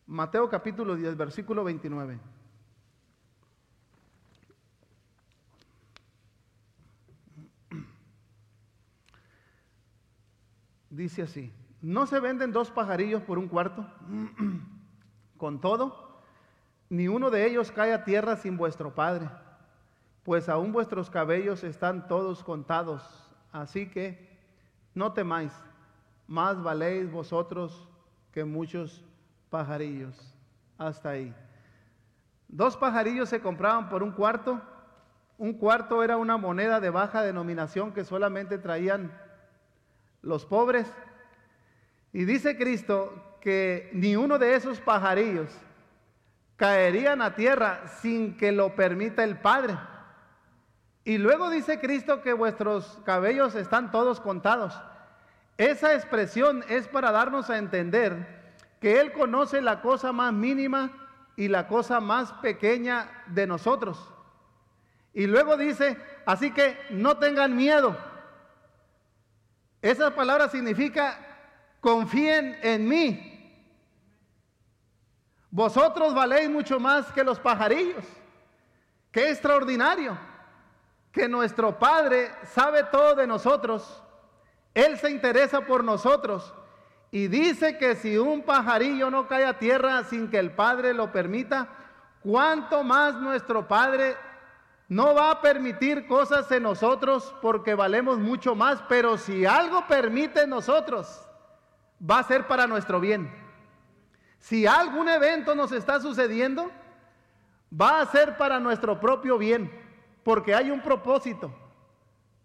Mateo 0.07 0.49
capítulo 0.49 0.95
10, 0.95 1.17
versículo 1.17 1.65
29. 1.65 2.34
Dice 10.95 11.23
así, 11.23 11.53
¿no 11.83 12.07
se 12.07 12.21
venden 12.21 12.53
dos 12.53 12.71
pajarillos 12.71 13.21
por 13.23 13.37
un 13.37 13.49
cuarto? 13.49 13.85
Con 15.37 15.61
todo, 15.61 16.21
ni 16.89 17.09
uno 17.09 17.31
de 17.31 17.49
ellos 17.49 17.73
cae 17.73 17.93
a 17.93 18.05
tierra 18.05 18.37
sin 18.37 18.57
vuestro 18.57 18.95
Padre, 18.95 19.29
pues 20.23 20.49
aún 20.49 20.71
vuestros 20.71 21.11
cabellos 21.11 21.65
están 21.65 22.07
todos 22.07 22.45
contados. 22.45 23.03
Así 23.51 23.91
que 23.91 24.39
no 24.95 25.13
temáis, 25.13 25.53
más 26.29 26.63
valéis 26.63 27.11
vosotros 27.11 27.89
que 28.31 28.45
muchos 28.45 29.05
pajarillos. 29.51 30.33
Hasta 30.79 31.11
ahí. 31.11 31.35
Dos 32.47 32.77
pajarillos 32.77 33.29
se 33.29 33.41
compraban 33.41 33.89
por 33.89 34.05
un 34.05 34.13
cuarto. 34.13 34.63
Un 35.39 35.55
cuarto 35.55 36.05
era 36.05 36.19
una 36.19 36.37
moneda 36.37 36.79
de 36.79 36.91
baja 36.91 37.23
denominación 37.23 37.93
que 37.93 38.05
solamente 38.05 38.59
traían 38.59 39.11
los 40.25 40.45
pobres. 40.45 40.87
Y 42.13 42.25
dice 42.25 42.57
Cristo 42.57 43.37
que 43.41 43.91
ni 43.93 44.17
uno 44.17 44.39
de 44.39 44.55
esos 44.55 44.81
pajarillos 44.81 45.51
caerían 46.57 47.21
a 47.23 47.35
tierra 47.35 47.87
sin 48.01 48.37
que 48.37 48.53
lo 48.53 48.75
permita 48.75 49.25
el 49.25 49.39
Padre. 49.39 49.77
Y 51.05 51.19
luego 51.19 51.51
dice 51.51 51.81
Cristo 51.81 52.23
que 52.23 52.33
vuestros 52.33 52.99
cabellos 53.05 53.55
están 53.55 53.91
todos 53.91 54.21
contados. 54.21 54.81
Esa 55.59 55.95
expresión 55.95 56.65
es 56.69 56.89
para 56.89 57.13
darnos 57.13 57.51
a 57.51 57.59
entender 57.59 58.55
que 58.81 59.01
Él 59.01 59.13
conoce 59.13 59.61
la 59.61 59.83
cosa 59.83 60.13
más 60.13 60.33
mínima 60.33 60.91
y 61.37 61.49
la 61.49 61.69
cosa 61.69 62.01
más 62.01 62.33
pequeña 62.35 63.11
de 63.27 63.47
nosotros. 63.47 64.11
Y 65.13 65.27
luego 65.27 65.57
dice, 65.57 65.97
así 66.27 66.51
que 66.51 66.77
no 66.91 67.19
tengan 67.19 67.55
miedo. 67.55 67.97
Esa 69.85 70.15
palabra 70.15 70.49
significa, 70.49 71.19
confíen 71.79 72.59
en 72.63 72.89
mí. 72.89 73.31
Vosotros 75.51 76.15
valéis 76.15 76.49
mucho 76.49 76.81
más 76.81 77.13
que 77.13 77.23
los 77.23 77.39
pajarillos. 77.39 78.03
Qué 79.13 79.29
extraordinario 79.29 80.17
que 81.13 81.29
nuestro 81.29 81.79
Padre 81.79 82.31
sabe 82.45 82.85
todo 82.85 83.15
de 83.15 83.27
nosotros. 83.27 84.03
Él 84.73 84.99
se 84.99 85.11
interesa 85.11 85.61
por 85.61 85.85
nosotros. 85.85 86.55
Y 87.11 87.29
dice 87.29 87.77
que 87.77 87.95
si 87.95 88.17
un 88.17 88.41
pajarillo 88.43 89.11
no 89.11 89.29
cae 89.29 89.45
a 89.45 89.59
tierra 89.59 90.03
sin 90.05 90.31
que 90.31 90.39
el 90.39 90.53
Padre 90.53 90.95
lo 90.95 91.13
permita, 91.13 91.69
¿cuánto 92.23 92.83
más 92.85 93.17
nuestro 93.17 93.69
Padre 93.69 94.17
no 94.95 95.13
va 95.13 95.33
a 95.33 95.41
permitir 95.41 96.07
cosas 96.07 96.49
en 96.53 96.63
nosotros 96.63 97.35
porque 97.43 97.75
valemos 97.75 98.21
mucho 98.21 98.55
más, 98.55 98.81
pero 98.89 99.19
si 99.19 99.45
algo 99.45 99.89
permite 99.89 100.43
en 100.43 100.51
nosotros, 100.51 101.27
va 101.99 102.21
a 102.21 102.23
ser 102.23 102.47
para 102.47 102.69
nuestro 102.69 103.01
bien. 103.01 103.29
Si 104.39 104.69
algún 104.69 105.09
evento 105.09 105.57
nos 105.57 105.73
está 105.73 105.99
sucediendo, 105.99 106.71
va 107.73 108.03
a 108.03 108.07
ser 108.07 108.37
para 108.37 108.61
nuestro 108.61 109.01
propio 109.01 109.37
bien, 109.37 109.69
porque 110.23 110.55
hay 110.55 110.71
un 110.71 110.81
propósito 110.81 111.53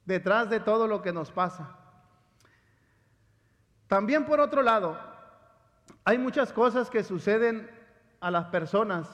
detrás 0.04 0.50
de 0.50 0.60
todo 0.60 0.88
lo 0.88 1.04
que 1.04 1.14
nos 1.14 1.30
pasa. 1.30 1.78
También 3.86 4.26
por 4.26 4.40
otro 4.40 4.64
lado, 4.64 5.00
hay 6.04 6.18
muchas 6.18 6.52
cosas 6.52 6.90
que 6.90 7.04
suceden 7.04 7.70
a 8.20 8.32
las 8.32 8.46
personas 8.46 9.08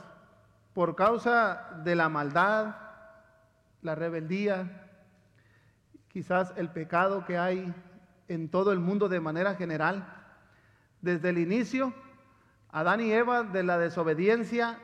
por 0.74 0.96
causa 0.96 1.82
de 1.84 1.96
la 1.96 2.08
maldad, 2.08 2.85
la 3.86 3.96
rebeldía, 3.96 4.90
quizás 6.08 6.54
el 6.58 6.70
pecado 6.70 7.24
que 7.26 7.38
hay 7.38 7.74
en 8.28 8.50
todo 8.50 8.72
el 8.72 8.80
mundo 8.80 9.08
de 9.08 9.20
manera 9.20 9.54
general. 9.54 10.12
Desde 11.02 11.30
el 11.30 11.38
inicio, 11.38 11.94
Adán 12.72 13.00
y 13.00 13.12
Eva 13.12 13.44
de 13.44 13.62
la 13.64 13.78
desobediencia, 13.78 14.80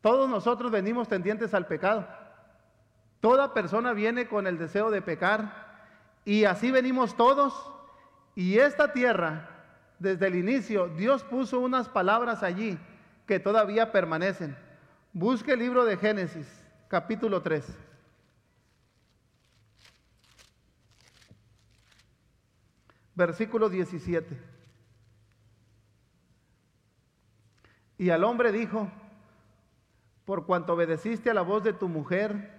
todos 0.00 0.28
nosotros 0.28 0.72
venimos 0.72 1.08
tendientes 1.08 1.54
al 1.54 1.66
pecado. 1.66 2.08
Toda 3.20 3.54
persona 3.54 3.92
viene 3.92 4.26
con 4.26 4.46
el 4.46 4.58
deseo 4.58 4.90
de 4.90 5.00
pecar 5.00 5.68
y 6.24 6.44
así 6.44 6.72
venimos 6.72 7.16
todos. 7.16 7.70
Y 8.34 8.58
esta 8.58 8.92
tierra, 8.92 9.48
desde 10.00 10.26
el 10.26 10.34
inicio, 10.34 10.88
Dios 10.88 11.22
puso 11.22 11.60
unas 11.60 11.88
palabras 11.88 12.42
allí 12.42 12.78
que 13.26 13.38
todavía 13.38 13.92
permanecen. 13.92 14.56
Busque 15.12 15.52
el 15.52 15.60
libro 15.60 15.84
de 15.84 15.96
Génesis, 15.96 16.57
capítulo 16.88 17.42
3. 17.42 17.64
Versículo 23.14 23.68
17. 23.68 24.38
Y 27.98 28.10
al 28.10 28.24
hombre 28.24 28.52
dijo, 28.52 28.88
por 30.24 30.46
cuanto 30.46 30.74
obedeciste 30.74 31.30
a 31.30 31.34
la 31.34 31.42
voz 31.42 31.62
de 31.64 31.72
tu 31.72 31.88
mujer 31.88 32.56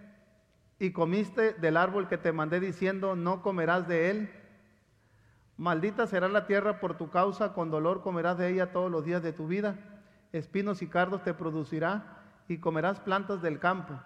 y 0.80 0.92
comiste 0.92 1.54
del 1.54 1.78
árbol 1.78 2.08
que 2.08 2.18
te 2.18 2.32
mandé 2.32 2.60
diciendo, 2.60 3.16
no 3.16 3.42
comerás 3.42 3.88
de 3.88 4.12
él, 4.12 4.30
maldita 5.58 6.08
será 6.08 6.28
la 6.28 6.46
tierra 6.46 6.80
por 6.80 6.98
tu 6.98 7.10
causa, 7.10 7.54
con 7.54 7.72
dolor 7.72 8.02
comerás 8.02 8.38
de 8.38 8.50
ella 8.50 8.72
todos 8.74 8.92
los 8.92 9.06
días 9.06 9.24
de 9.24 9.34
tu 9.34 9.48
vida, 9.48 9.80
espinos 10.34 10.82
y 10.82 10.88
cardos 10.88 11.24
te 11.24 11.34
producirá 11.34 12.18
y 12.50 12.58
comerás 12.58 13.00
plantas 13.00 13.42
del 13.42 13.60
campo. 13.60 13.98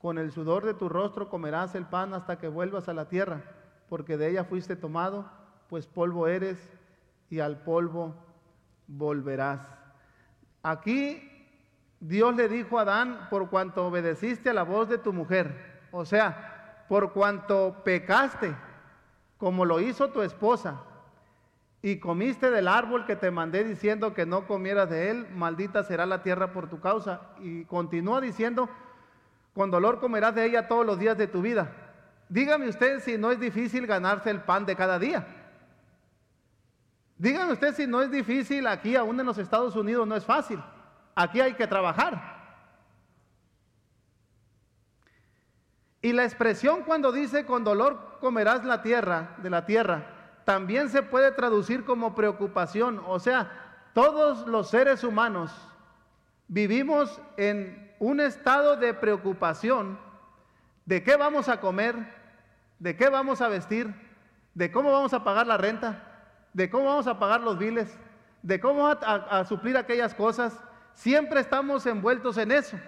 Con 0.00 0.18
el 0.18 0.30
sudor 0.30 0.64
de 0.64 0.74
tu 0.74 0.88
rostro 0.88 1.28
comerás 1.28 1.74
el 1.74 1.86
pan 1.86 2.14
hasta 2.14 2.38
que 2.38 2.48
vuelvas 2.48 2.88
a 2.88 2.94
la 2.94 3.08
tierra, 3.08 3.42
porque 3.88 4.16
de 4.16 4.30
ella 4.30 4.44
fuiste 4.44 4.76
tomado, 4.76 5.30
pues 5.68 5.86
polvo 5.86 6.28
eres 6.28 6.58
y 7.30 7.40
al 7.40 7.62
polvo 7.62 8.14
volverás. 8.86 9.60
Aquí 10.62 11.32
Dios 12.00 12.36
le 12.36 12.48
dijo 12.48 12.78
a 12.78 12.82
Adán, 12.82 13.28
por 13.30 13.48
cuanto 13.48 13.86
obedeciste 13.86 14.50
a 14.50 14.54
la 14.54 14.62
voz 14.62 14.88
de 14.88 14.98
tu 14.98 15.12
mujer, 15.12 15.88
o 15.92 16.04
sea, 16.04 16.84
por 16.88 17.12
cuanto 17.12 17.82
pecaste, 17.84 18.54
como 19.38 19.64
lo 19.64 19.80
hizo 19.80 20.10
tu 20.10 20.22
esposa, 20.22 20.82
y 21.82 21.98
comiste 21.98 22.50
del 22.50 22.68
árbol 22.68 23.06
que 23.06 23.14
te 23.16 23.30
mandé 23.30 23.62
diciendo 23.62 24.12
que 24.12 24.26
no 24.26 24.46
comieras 24.46 24.90
de 24.90 25.10
él, 25.10 25.28
maldita 25.34 25.84
será 25.84 26.04
la 26.04 26.22
tierra 26.22 26.52
por 26.52 26.68
tu 26.68 26.80
causa. 26.80 27.20
Y 27.38 27.64
continúa 27.66 28.20
diciendo, 28.20 28.68
con 29.56 29.70
dolor 29.70 30.00
comerás 30.00 30.34
de 30.34 30.44
ella 30.44 30.68
todos 30.68 30.84
los 30.84 30.98
días 30.98 31.16
de 31.16 31.28
tu 31.28 31.40
vida. 31.40 31.72
Dígame 32.28 32.68
usted 32.68 33.00
si 33.00 33.16
no 33.16 33.32
es 33.32 33.40
difícil 33.40 33.86
ganarse 33.86 34.28
el 34.28 34.42
pan 34.42 34.66
de 34.66 34.76
cada 34.76 34.98
día. 34.98 35.26
Dígame 37.16 37.54
usted 37.54 37.74
si 37.74 37.86
no 37.86 38.02
es 38.02 38.10
difícil 38.10 38.66
aquí, 38.66 38.96
aún 38.96 39.18
en 39.18 39.24
los 39.24 39.38
Estados 39.38 39.74
Unidos 39.74 40.06
no 40.06 40.14
es 40.14 40.26
fácil. 40.26 40.62
Aquí 41.14 41.40
hay 41.40 41.54
que 41.54 41.66
trabajar. 41.66 42.36
Y 46.02 46.12
la 46.12 46.24
expresión 46.24 46.82
cuando 46.82 47.10
dice 47.10 47.46
con 47.46 47.64
dolor 47.64 48.18
comerás 48.20 48.62
la 48.62 48.82
tierra, 48.82 49.36
de 49.38 49.48
la 49.48 49.64
tierra, 49.64 50.42
también 50.44 50.90
se 50.90 51.02
puede 51.02 51.32
traducir 51.32 51.86
como 51.86 52.14
preocupación. 52.14 53.00
O 53.06 53.18
sea, 53.18 53.88
todos 53.94 54.46
los 54.46 54.68
seres 54.68 55.02
humanos 55.02 55.50
vivimos 56.46 57.22
en 57.38 57.85
un 57.98 58.20
estado 58.20 58.76
de 58.76 58.94
preocupación 58.94 59.98
¿De 60.86 61.02
qué 61.02 61.16
vamos 61.16 61.48
a 61.48 61.60
comer? 61.60 61.96
¿De 62.78 62.96
qué 62.96 63.10
vamos 63.10 63.42
a 63.42 63.48
vestir? 63.48 63.92
¿De 64.54 64.70
cómo 64.70 64.92
vamos 64.92 65.12
a 65.12 65.24
pagar 65.24 65.46
la 65.46 65.56
renta? 65.58 66.00
¿De 66.52 66.70
cómo 66.70 66.86
vamos 66.86 67.08
a 67.08 67.18
pagar 67.18 67.40
los 67.40 67.58
biles? 67.58 67.98
¿De 68.40 68.60
cómo 68.60 68.86
a, 68.86 68.92
a 68.92 69.44
suplir 69.44 69.76
aquellas 69.76 70.14
cosas? 70.14 70.56
Siempre 70.94 71.40
estamos 71.40 71.84
envueltos 71.86 72.38
en 72.38 72.52
eso. 72.52 72.78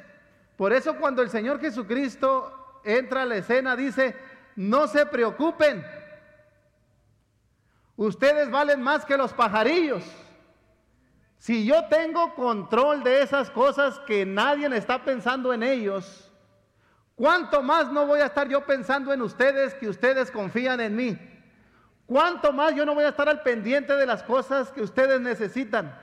Por 0.57 0.73
eso 0.73 0.97
cuando 0.97 1.23
el 1.23 1.29
Señor 1.29 1.61
Jesucristo 1.61 2.81
entra 2.85 3.23
a 3.23 3.27
la 3.27 3.37
escena 3.37 3.75
dice, 3.75 4.17
no 4.55 4.87
se 4.87 5.05
preocupen, 5.05 5.85
ustedes 7.97 8.49
valen 8.49 8.81
más 8.81 9.05
que 9.05 9.17
los 9.17 9.33
pajarillos. 9.33 10.05
Si 11.38 11.64
yo 11.64 11.85
tengo 11.87 12.35
control 12.35 13.04
de 13.04 13.23
esas 13.23 13.49
cosas 13.50 13.99
que 14.00 14.26
nadie 14.26 14.66
está 14.76 15.04
pensando 15.04 15.52
en 15.52 15.62
ellos, 15.62 16.30
¿cuánto 17.14 17.62
más 17.62 17.90
no 17.92 18.07
voy 18.07 18.21
a 18.21 18.26
estar 18.26 18.49
yo 18.49 18.66
pensando 18.66 19.12
en 19.12 19.23
ustedes 19.23 19.75
que 19.75 19.88
ustedes 19.88 20.33
confían 20.33 20.80
en 20.80 20.97
mí? 20.97 21.18
¿Cuánto 22.07 22.52
más 22.52 22.75
yo 22.75 22.85
no 22.85 22.95
voy 22.95 23.04
a 23.04 23.11
estar 23.11 23.28
al 23.28 23.42
pendiente 23.42 23.95
de 23.95 24.07
las 24.07 24.23
cosas 24.23 24.73
que 24.73 24.83
ustedes 24.83 25.21
necesitan? 25.21 25.97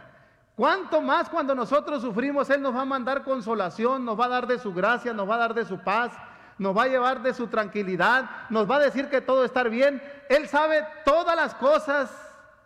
¿Cuánto 0.55 1.01
más 1.01 1.29
cuando 1.29 1.53
nosotros 1.53 2.01
sufrimos 2.01 2.49
Él 2.49 2.61
nos 2.61 2.73
va 2.73 2.81
a 2.81 2.85
mandar 2.85 3.23
consolación, 3.23 4.05
nos 4.05 4.17
va 4.17 4.25
a 4.25 4.29
dar 4.29 4.47
de 4.47 4.57
su 4.57 4.73
gracia, 4.73 5.13
nos 5.13 5.29
va 5.29 5.35
a 5.35 5.39
dar 5.39 5.53
de 5.53 5.65
su 5.65 5.79
paz, 5.79 6.13
nos 6.57 6.77
va 6.77 6.83
a 6.83 6.87
llevar 6.87 7.21
de 7.21 7.33
su 7.33 7.47
tranquilidad, 7.47 8.29
nos 8.49 8.69
va 8.69 8.77
a 8.77 8.79
decir 8.79 9.09
que 9.09 9.19
todo 9.19 9.43
está 9.43 9.63
bien? 9.63 10.01
Él 10.29 10.47
sabe 10.47 10.87
todas 11.03 11.35
las 11.35 11.53
cosas 11.55 12.09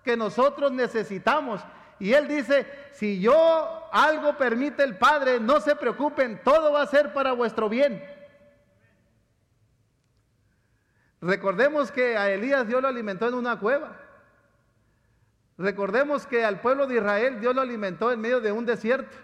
que 0.04 0.16
nosotros 0.16 0.72
necesitamos. 0.72 1.62
Y 2.00 2.14
Él 2.14 2.28
dice, 2.28 2.66
si 2.94 3.20
yo 3.20 3.90
algo 3.92 4.38
permite 4.38 4.84
el 4.84 4.98
Padre, 4.98 5.40
no 5.40 5.60
se 5.60 5.76
preocupen, 5.76 6.42
todo 6.44 6.72
va 6.72 6.84
a 6.84 6.88
ser 6.88 7.14
para 7.14 7.34
vuestro 7.34 7.68
bien. 7.68 8.04
Recordemos 11.22 11.92
que 11.92 12.18
a 12.18 12.30
Elías 12.30 12.68
Dios 12.68 12.82
lo 12.82 12.88
alimentó 12.88 13.28
en 13.28 13.34
una 13.34 13.60
cueva. 13.60 13.98
Recordemos 15.58 16.26
que 16.26 16.46
al 16.46 16.62
pueblo 16.62 16.88
de 16.88 16.96
Israel 16.96 17.42
Dios 17.42 17.54
lo 17.54 17.62
alimentó 17.62 18.12
en 18.14 18.22
medio 18.22 18.40
de 18.40 18.54
un 18.54 18.66
desierto. 18.66 19.16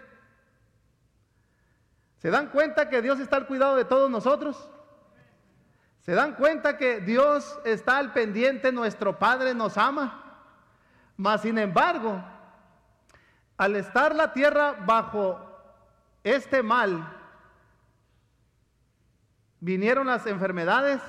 ¿Se 2.18 2.28
dan 2.28 2.48
cuenta 2.50 2.90
que 2.90 3.00
Dios 3.00 3.20
está 3.20 3.36
al 3.36 3.46
cuidado 3.46 3.76
de 3.76 3.86
todos 3.86 4.10
nosotros? 4.10 4.68
¿Se 6.02 6.12
dan 6.12 6.34
cuenta 6.34 6.76
que 6.76 7.00
Dios 7.00 7.58
está 7.64 7.96
al 7.96 8.12
pendiente, 8.12 8.70
nuestro 8.70 9.18
Padre 9.18 9.54
nos 9.54 9.78
ama? 9.78 10.42
Mas, 11.16 11.40
sin 11.40 11.56
embargo, 11.56 12.22
al 13.56 13.76
estar 13.76 14.14
la 14.14 14.32
tierra 14.32 14.76
bajo 14.84 15.40
este 16.24 16.62
mal, 16.62 17.12
vinieron 19.60 20.06
las 20.06 20.26
enfermedades, 20.26 21.00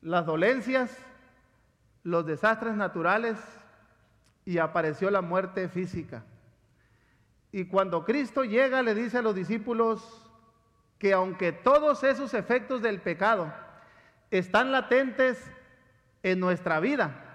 las 0.00 0.26
dolencias, 0.26 0.96
los 2.02 2.26
desastres 2.26 2.74
naturales 2.74 3.38
y 4.44 4.58
apareció 4.58 5.10
la 5.10 5.22
muerte 5.22 5.68
física. 5.68 6.24
Y 7.52 7.66
cuando 7.66 8.04
Cristo 8.04 8.44
llega 8.44 8.82
le 8.82 8.94
dice 8.94 9.18
a 9.18 9.22
los 9.22 9.34
discípulos 9.34 10.28
que 10.98 11.12
aunque 11.12 11.52
todos 11.52 12.02
esos 12.02 12.34
efectos 12.34 12.82
del 12.82 13.00
pecado 13.00 13.52
están 14.30 14.72
latentes 14.72 15.38
en 16.22 16.40
nuestra 16.40 16.80
vida, 16.80 17.33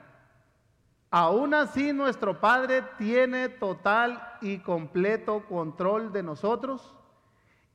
Aún 1.12 1.54
así 1.56 1.92
nuestro 1.92 2.40
Padre 2.40 2.84
tiene 2.98 3.50
total 3.50 4.38
y 4.42 4.60
completo 4.60 5.44
control 5.48 6.12
de 6.12 6.22
nosotros 6.22 6.94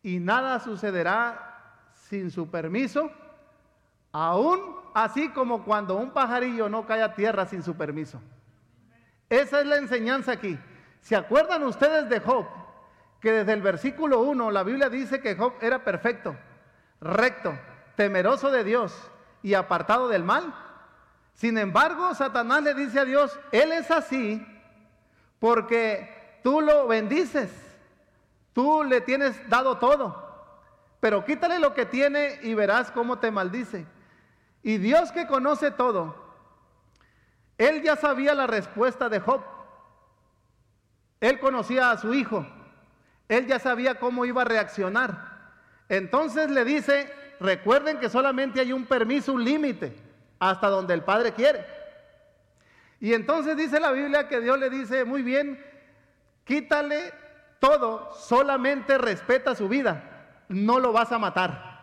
y 0.03 0.21
nada 0.21 0.61
sucederá 0.61 1.91
sin 1.95 2.31
su 2.31 2.49
permiso, 2.49 3.11
aún 4.13 4.77
así 4.95 5.31
como 5.31 5.65
cuando 5.65 5.97
un 5.97 6.13
pajarillo 6.13 6.69
no 6.69 6.87
cae 6.87 7.03
a 7.03 7.15
tierra 7.15 7.47
sin 7.47 7.63
su 7.63 7.75
permiso. 7.75 8.21
Esa 9.29 9.61
es 9.61 9.67
la 9.67 9.79
enseñanza 9.79 10.33
aquí. 10.33 10.59
¿Se 11.01 11.17
acuerdan 11.17 11.65
ustedes 11.65 12.09
de 12.09 12.21
Job? 12.21 12.47
Que 13.21 13.33
desde 13.33 13.55
el 13.55 13.63
versículo 13.63 14.21
1 14.21 14.51
la 14.51 14.63
Biblia 14.63 14.89
dice 14.89 15.21
que 15.21 15.35
Job 15.35 15.55
era 15.61 15.83
perfecto, 15.83 16.37
recto, 17.01 17.59
temeroso 17.97 18.51
de 18.51 18.63
Dios 18.63 19.11
y 19.43 19.55
apartado 19.55 20.09
del 20.09 20.23
mal. 20.23 20.55
Sin 21.35 21.59
embargo, 21.59 22.15
Satanás 22.15 22.63
le 22.63 22.75
dice 22.75 23.01
a 23.01 23.05
Dios, 23.05 23.39
Él 23.51 23.73
es 23.73 23.91
así 23.91 24.45
porque 25.41 26.41
tú 26.43 26.61
lo 26.61 26.87
bendices, 26.87 27.51
tú 28.53 28.85
le 28.85 29.01
tienes 29.01 29.49
dado 29.49 29.79
todo, 29.79 30.23
pero 31.01 31.25
quítale 31.25 31.59
lo 31.59 31.75
que 31.75 31.87
tiene 31.87 32.39
y 32.43 32.55
verás 32.55 32.91
cómo 32.91 33.19
te 33.19 33.31
maldice. 33.31 33.85
Y 34.63 34.79
Dios 34.79 35.13
que 35.13 35.27
conoce 35.27 35.71
todo, 35.73 36.15
Él 37.59 37.83
ya 37.83 37.97
sabía 37.97 38.35
la 38.35 38.47
respuesta 38.47 39.09
de 39.09 39.21
Job. 39.21 39.43
Él 41.21 41.41
conocía 41.41 41.91
a 41.91 41.99
su 41.99 42.15
hijo, 42.15 42.47
Él 43.29 43.47
ya 43.47 43.59
sabía 43.59 43.99
cómo 43.99 44.25
iba 44.25 44.43
a 44.43 44.47
reaccionar. 44.47 45.35
Entonces 45.89 46.49
le 46.49 46.65
dice, 46.65 47.13
recuerden 47.41 47.99
que 47.99 48.09
solamente 48.09 48.61
hay 48.61 48.73
un 48.73 48.87
permiso, 48.87 49.33
un 49.33 49.45
límite 49.45 50.04
hasta 50.51 50.69
donde 50.69 50.93
el 50.93 51.03
Padre 51.03 51.33
quiere. 51.33 51.65
Y 53.01 53.15
entonces 53.15 53.57
dice 53.57 53.81
la 53.81 53.93
Biblia 53.93 54.29
que 54.29 54.41
Dios 54.41 54.59
le 54.59 54.69
dice, 54.69 55.05
muy 55.05 55.23
bien, 55.23 55.65
quítale 56.45 57.13
todo, 57.59 58.13
solamente 58.15 58.99
respeta 58.99 59.55
su 59.55 59.69
vida, 59.69 60.45
no 60.49 60.79
lo 60.81 60.93
vas 60.93 61.13
a 61.13 61.19
matar. 61.19 61.75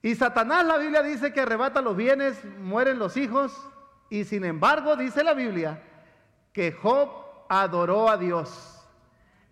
Y 0.00 0.14
Satanás, 0.14 0.64
la 0.64 0.78
Biblia 0.78 1.02
dice 1.02 1.32
que 1.32 1.42
arrebata 1.42 1.82
los 1.82 1.96
bienes, 1.96 2.42
mueren 2.58 2.98
los 2.98 3.16
hijos, 3.16 3.54
y 4.08 4.24
sin 4.24 4.44
embargo 4.44 4.96
dice 4.96 5.22
la 5.22 5.34
Biblia 5.34 5.82
que 6.52 6.72
Job 6.72 7.10
adoró 7.48 8.08
a 8.08 8.16
Dios, 8.16 8.86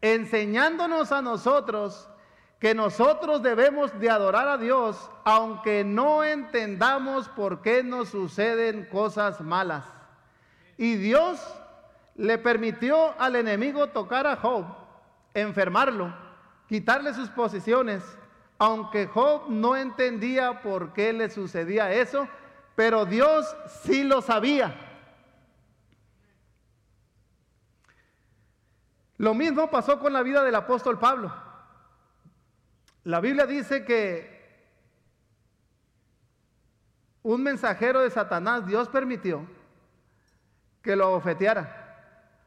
enseñándonos 0.00 1.12
a 1.12 1.20
nosotros 1.20 2.08
que 2.62 2.76
nosotros 2.76 3.42
debemos 3.42 3.98
de 3.98 4.08
adorar 4.08 4.46
a 4.46 4.56
Dios 4.56 5.10
aunque 5.24 5.82
no 5.82 6.22
entendamos 6.22 7.28
por 7.30 7.60
qué 7.60 7.82
nos 7.82 8.10
suceden 8.10 8.84
cosas 8.84 9.40
malas. 9.40 9.84
Y 10.78 10.94
Dios 10.94 11.40
le 12.14 12.38
permitió 12.38 13.20
al 13.20 13.34
enemigo 13.34 13.88
tocar 13.88 14.28
a 14.28 14.36
Job, 14.36 14.64
enfermarlo, 15.34 16.14
quitarle 16.68 17.12
sus 17.14 17.30
posiciones, 17.30 18.04
aunque 18.58 19.08
Job 19.08 19.46
no 19.48 19.74
entendía 19.74 20.62
por 20.62 20.92
qué 20.92 21.12
le 21.12 21.30
sucedía 21.30 21.90
eso, 21.90 22.28
pero 22.76 23.06
Dios 23.06 23.56
sí 23.82 24.04
lo 24.04 24.22
sabía. 24.22 24.72
Lo 29.16 29.34
mismo 29.34 29.68
pasó 29.68 29.98
con 29.98 30.12
la 30.12 30.22
vida 30.22 30.44
del 30.44 30.54
apóstol 30.54 31.00
Pablo. 31.00 31.50
La 33.04 33.20
Biblia 33.20 33.46
dice 33.46 33.84
que 33.84 34.42
un 37.22 37.42
mensajero 37.42 38.00
de 38.00 38.10
Satanás, 38.10 38.66
Dios 38.66 38.88
permitió 38.88 39.46
que 40.82 40.96
lo 40.96 41.12
ofeteara. 41.12 41.78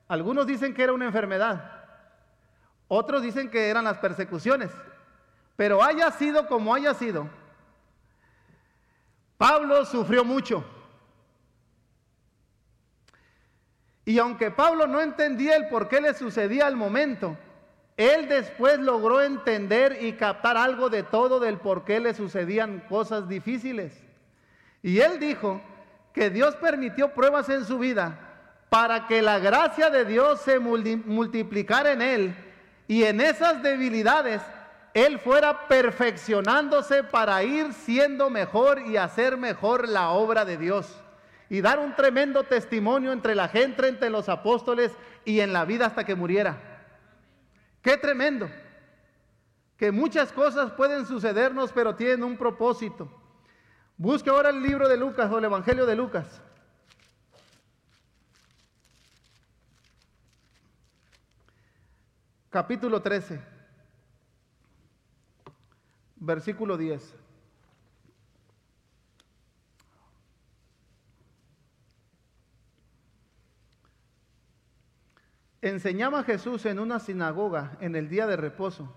Algunos 0.07 0.45
dicen 0.45 0.73
que 0.73 0.83
era 0.83 0.93
una 0.93 1.05
enfermedad, 1.05 1.83
otros 2.87 3.21
dicen 3.21 3.49
que 3.49 3.69
eran 3.69 3.85
las 3.85 3.97
persecuciones, 3.97 4.71
pero 5.55 5.83
haya 5.83 6.11
sido 6.11 6.47
como 6.47 6.73
haya 6.73 6.93
sido, 6.93 7.27
Pablo 9.37 9.85
sufrió 9.85 10.23
mucho. 10.23 10.63
Y 14.05 14.19
aunque 14.19 14.51
Pablo 14.51 14.85
no 14.85 15.01
entendía 15.01 15.55
el 15.55 15.67
por 15.67 15.89
qué 15.89 15.99
le 15.99 16.13
sucedía 16.13 16.67
al 16.67 16.75
momento, 16.75 17.35
él 17.97 18.27
después 18.27 18.79
logró 18.79 19.21
entender 19.21 19.99
y 20.01 20.13
captar 20.13 20.57
algo 20.57 20.89
de 20.89 21.03
todo 21.03 21.39
del 21.39 21.57
por 21.57 21.85
qué 21.85 21.99
le 21.99 22.13
sucedían 22.13 22.81
cosas 22.89 23.29
difíciles. 23.29 23.93
Y 24.83 24.99
él 24.99 25.19
dijo 25.19 25.61
que 26.13 26.29
Dios 26.29 26.55
permitió 26.57 27.13
pruebas 27.13 27.47
en 27.49 27.65
su 27.65 27.79
vida 27.79 28.19
para 28.69 29.07
que 29.07 29.21
la 29.21 29.39
gracia 29.39 29.89
de 29.89 30.03
Dios 30.03 30.41
se 30.41 30.59
multiplicara 30.59 31.93
en 31.93 32.01
él 32.01 32.35
y 32.87 33.03
en 33.03 33.21
esas 33.21 33.63
debilidades 33.63 34.41
él 34.93 35.19
fuera 35.19 35.67
perfeccionándose 35.67 37.03
para 37.03 37.43
ir 37.43 37.73
siendo 37.73 38.29
mejor 38.29 38.81
y 38.87 38.97
hacer 38.97 39.37
mejor 39.37 39.87
la 39.87 40.09
obra 40.09 40.45
de 40.45 40.57
Dios 40.57 41.01
y 41.49 41.61
dar 41.61 41.79
un 41.79 41.95
tremendo 41.95 42.43
testimonio 42.43 43.11
entre 43.11 43.35
la 43.35 43.47
gente, 43.47 43.87
entre 43.87 44.09
los 44.09 44.29
apóstoles 44.29 44.91
y 45.23 45.39
en 45.39 45.53
la 45.53 45.63
vida 45.63 45.85
hasta 45.85 46.05
que 46.05 46.15
muriera. 46.15 46.74
Qué 47.85 47.97
tremendo. 47.97 48.49
Que 49.77 49.91
muchas 49.91 50.31
cosas 50.31 50.71
pueden 50.71 51.05
sucedernos, 51.05 51.71
pero 51.71 51.95
tienen 51.95 52.23
un 52.23 52.35
propósito. 52.35 53.07
Busque 53.95 54.31
ahora 54.31 54.49
el 54.49 54.63
libro 54.63 54.89
de 54.89 54.97
Lucas 54.97 55.31
o 55.31 55.37
el 55.37 55.45
Evangelio 55.45 55.85
de 55.85 55.95
Lucas. 55.95 56.41
Capítulo 62.49 63.03
13. 63.03 63.39
versículo 66.15 66.77
10. 66.77 67.24
Enseñaba 75.65 76.23
Jesús 76.23 76.63
en 76.67 76.77
una 76.77 76.99
sinagoga 76.99 77.75
en 77.79 77.95
el 77.95 78.07
día 78.07 78.27
de 78.27 78.35
reposo. 78.35 78.95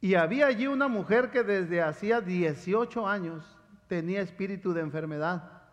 Y 0.00 0.14
había 0.14 0.46
allí 0.46 0.68
una 0.68 0.86
mujer 0.86 1.32
que 1.32 1.42
desde 1.42 1.82
hacía 1.82 2.20
18 2.20 3.08
años 3.08 3.44
tenía 3.88 4.20
espíritu 4.20 4.72
de 4.72 4.80
enfermedad 4.80 5.64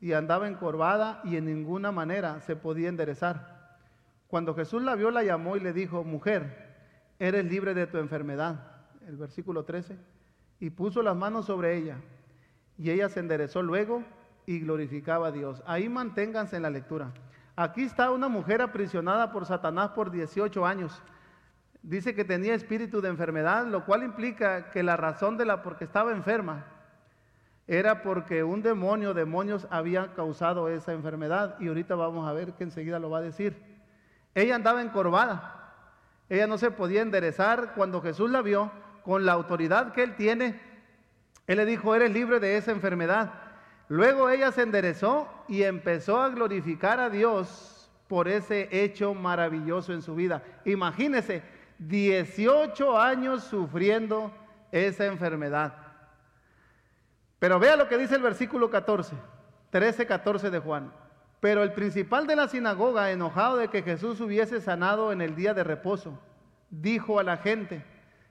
y 0.00 0.12
andaba 0.12 0.48
encorvada 0.48 1.20
y 1.22 1.36
en 1.36 1.44
ninguna 1.44 1.92
manera 1.92 2.40
se 2.40 2.56
podía 2.56 2.88
enderezar. 2.88 3.78
Cuando 4.26 4.56
Jesús 4.56 4.82
la 4.82 4.96
vio, 4.96 5.12
la 5.12 5.22
llamó 5.22 5.56
y 5.56 5.60
le 5.60 5.72
dijo, 5.72 6.02
mujer, 6.02 6.74
eres 7.20 7.44
libre 7.44 7.74
de 7.74 7.86
tu 7.86 7.98
enfermedad. 7.98 8.72
El 9.06 9.16
versículo 9.16 9.64
13. 9.64 9.96
Y 10.58 10.70
puso 10.70 11.00
las 11.00 11.14
manos 11.14 11.46
sobre 11.46 11.76
ella. 11.76 11.98
Y 12.76 12.90
ella 12.90 13.08
se 13.08 13.20
enderezó 13.20 13.62
luego 13.62 14.02
y 14.46 14.58
glorificaba 14.58 15.28
a 15.28 15.32
Dios. 15.32 15.62
Ahí 15.64 15.88
manténganse 15.88 16.56
en 16.56 16.62
la 16.62 16.70
lectura. 16.70 17.12
Aquí 17.60 17.82
está 17.82 18.10
una 18.10 18.28
mujer 18.28 18.62
aprisionada 18.62 19.30
por 19.32 19.44
Satanás 19.44 19.90
por 19.90 20.10
18 20.10 20.64
años. 20.64 21.02
Dice 21.82 22.14
que 22.14 22.24
tenía 22.24 22.54
espíritu 22.54 23.02
de 23.02 23.10
enfermedad, 23.10 23.66
lo 23.66 23.84
cual 23.84 24.02
implica 24.02 24.70
que 24.70 24.82
la 24.82 24.96
razón 24.96 25.36
de 25.36 25.44
la 25.44 25.62
porque 25.62 25.84
estaba 25.84 26.12
enferma 26.12 26.64
era 27.66 28.00
porque 28.00 28.42
un 28.44 28.62
demonio, 28.62 29.12
demonios 29.12 29.68
habían 29.70 30.08
causado 30.14 30.70
esa 30.70 30.94
enfermedad 30.94 31.56
y 31.60 31.68
ahorita 31.68 31.96
vamos 31.96 32.26
a 32.26 32.32
ver 32.32 32.54
que 32.54 32.64
enseguida 32.64 32.98
lo 32.98 33.10
va 33.10 33.18
a 33.18 33.28
decir. 33.28 33.62
Ella 34.34 34.54
andaba 34.54 34.80
encorvada, 34.80 35.74
ella 36.30 36.46
no 36.46 36.56
se 36.56 36.70
podía 36.70 37.02
enderezar 37.02 37.74
cuando 37.74 38.00
Jesús 38.00 38.30
la 38.30 38.40
vio 38.40 38.72
con 39.04 39.26
la 39.26 39.32
autoridad 39.32 39.92
que 39.92 40.02
él 40.02 40.16
tiene. 40.16 40.58
Él 41.46 41.58
le 41.58 41.66
dijo, 41.66 41.94
eres 41.94 42.10
libre 42.10 42.40
de 42.40 42.56
esa 42.56 42.72
enfermedad. 42.72 43.49
Luego 43.90 44.30
ella 44.30 44.52
se 44.52 44.62
enderezó 44.62 45.28
y 45.48 45.64
empezó 45.64 46.20
a 46.20 46.28
glorificar 46.28 47.00
a 47.00 47.10
Dios 47.10 47.90
por 48.06 48.28
ese 48.28 48.68
hecho 48.70 49.14
maravilloso 49.14 49.92
en 49.92 50.00
su 50.00 50.14
vida. 50.14 50.44
Imagínese, 50.64 51.42
18 51.80 52.96
años 52.96 53.42
sufriendo 53.42 54.32
esa 54.70 55.06
enfermedad. 55.06 55.74
Pero 57.40 57.58
vea 57.58 57.74
lo 57.74 57.88
que 57.88 57.98
dice 57.98 58.14
el 58.14 58.22
versículo 58.22 58.70
14, 58.70 59.16
13, 59.70 60.06
14 60.06 60.50
de 60.50 60.60
Juan. 60.60 60.92
Pero 61.40 61.64
el 61.64 61.72
principal 61.72 62.28
de 62.28 62.36
la 62.36 62.46
sinagoga, 62.46 63.10
enojado 63.10 63.56
de 63.56 63.68
que 63.68 63.82
Jesús 63.82 64.20
hubiese 64.20 64.60
sanado 64.60 65.10
en 65.10 65.20
el 65.20 65.34
día 65.34 65.52
de 65.52 65.64
reposo, 65.64 66.16
dijo 66.70 67.18
a 67.18 67.24
la 67.24 67.38
gente, 67.38 67.84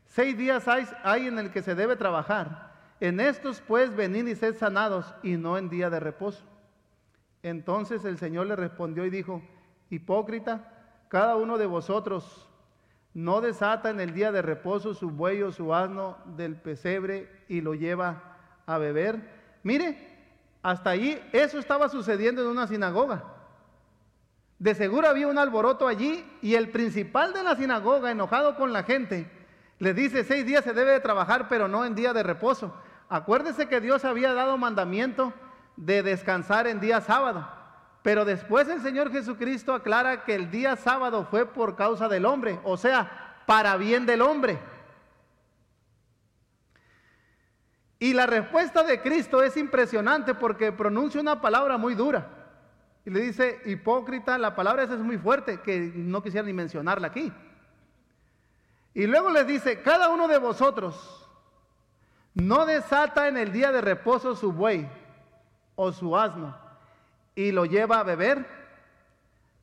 seis 0.05 0.37
días 0.37 0.69
hay, 0.69 1.27
en 1.27 1.37
el 1.37 1.51
que 1.51 1.61
se 1.61 1.75
debe 1.75 1.97
trabajar. 1.97 2.68
En 2.99 3.19
estos 3.19 3.61
pues 3.61 3.95
venid 3.95 4.27
y 4.27 4.35
sed 4.35 4.55
sanados 4.55 5.13
y 5.23 5.37
no 5.37 5.57
en 5.57 5.69
día 5.69 5.89
de 5.89 5.99
reposo. 5.99 6.43
Entonces 7.43 8.03
el 8.03 8.17
Señor 8.17 8.47
le 8.47 8.55
respondió 8.55 9.05
y 9.05 9.09
dijo, 9.09 9.41
hipócrita, 9.89 11.05
cada 11.07 11.37
uno 11.37 11.57
de 11.57 11.65
vosotros 11.65 12.49
no 13.13 13.41
desata 13.41 13.89
en 13.89 13.99
el 13.99 14.13
día 14.13 14.31
de 14.31 14.41
reposo 14.41 14.93
su 14.93 15.09
buey 15.09 15.41
o 15.41 15.51
su 15.51 15.73
asno 15.73 16.17
del 16.37 16.55
pesebre 16.55 17.43
y 17.47 17.61
lo 17.61 17.73
lleva 17.73 18.37
a 18.65 18.77
beber. 18.77 19.19
Mire, 19.63 20.07
hasta 20.61 20.91
allí 20.91 21.17
eso 21.31 21.57
estaba 21.57 21.89
sucediendo 21.89 22.41
en 22.41 22.49
una 22.49 22.67
sinagoga. 22.67 23.23
De 24.59 24.75
seguro 24.75 25.07
había 25.07 25.27
un 25.27 25.37
alboroto 25.37 25.87
allí 25.87 26.25
y 26.41 26.55
el 26.55 26.69
principal 26.69 27.31
de 27.31 27.43
la 27.43 27.55
sinagoga, 27.55 28.11
enojado 28.11 28.57
con 28.57 28.73
la 28.73 28.83
gente, 28.83 29.31
le 29.79 29.93
dice, 29.93 30.25
seis 30.25 30.45
días 30.45 30.65
se 30.65 30.73
debe 30.73 30.91
de 30.91 30.99
trabajar, 30.99 31.47
pero 31.47 31.69
no 31.69 31.85
en 31.85 31.95
día 31.95 32.11
de 32.11 32.21
reposo. 32.21 32.73
Acuérdese 33.09 33.67
que 33.67 33.81
Dios 33.81 34.05
había 34.05 34.33
dado 34.33 34.57
mandamiento 34.57 35.33
de 35.75 36.03
descansar 36.03 36.67
en 36.67 36.79
día 36.79 37.01
sábado. 37.01 37.49
Pero 38.03 38.23
después 38.23 38.67
el 38.69 38.81
Señor 38.81 39.11
Jesucristo 39.11 39.73
aclara 39.73 40.23
que 40.23 40.35
el 40.35 40.51
día 40.51 40.75
sábado 40.75 41.25
fue 41.29 41.45
por 41.45 41.75
causa 41.75 42.07
del 42.07 42.25
hombre, 42.25 42.59
o 42.63 42.77
sea, 42.77 43.43
para 43.45 43.75
bien 43.77 44.05
del 44.05 44.21
hombre. 44.21 44.59
Y 47.97 48.13
la 48.13 48.27
respuesta 48.27 48.83
de 48.83 49.01
Cristo 49.01 49.43
es 49.43 49.57
impresionante 49.57 50.33
porque 50.33 50.71
pronuncia 50.71 51.19
una 51.19 51.41
palabra 51.41 51.77
muy 51.77 51.95
dura. 51.95 52.27
Y 53.05 53.09
le 53.09 53.21
dice, 53.21 53.59
hipócrita, 53.65 54.37
la 54.37 54.55
palabra 54.55 54.83
esa 54.83 54.93
es 54.93 55.01
muy 55.01 55.17
fuerte, 55.17 55.59
que 55.61 55.91
no 55.95 56.21
quisiera 56.21 56.45
ni 56.45 56.53
mencionarla 56.53 57.07
aquí. 57.07 57.33
Y 58.93 59.07
luego 59.07 59.29
les 59.31 59.47
dice, 59.47 59.81
cada 59.81 60.09
uno 60.09 60.27
de 60.27 60.37
vosotros 60.37 61.18
no 62.33 62.65
desata 62.65 63.27
en 63.27 63.37
el 63.37 63.51
día 63.51 63.71
de 63.71 63.81
reposo 63.81 64.35
su 64.35 64.51
buey 64.51 64.87
o 65.75 65.91
su 65.91 66.17
asno 66.17 66.55
y 67.35 67.51
lo 67.51 67.65
lleva 67.65 67.99
a 67.99 68.03
beber. 68.03 68.45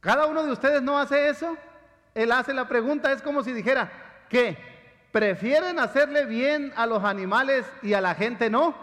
Cada 0.01 0.27
uno 0.27 0.45
de 0.45 0.53
ustedes 0.53 0.83
no 0.83 0.99
hace 0.99 1.29
eso. 1.29 1.57
Él 2.15 2.33
hace 2.33 2.55
la 2.55 2.67
pregunta, 2.67 3.13
es 3.13 3.23
como 3.23 3.43
si 3.43 3.53
dijera, 3.53 3.91
¿qué? 4.29 4.57
prefieren 5.17 5.79
hacerle 5.79 6.27
bien 6.27 6.75
a 6.77 6.85
los 6.85 7.03
animales 7.03 7.65
y 7.81 7.95
a 7.95 8.03
la 8.03 8.15
gente 8.15 8.51
no. 8.51 8.75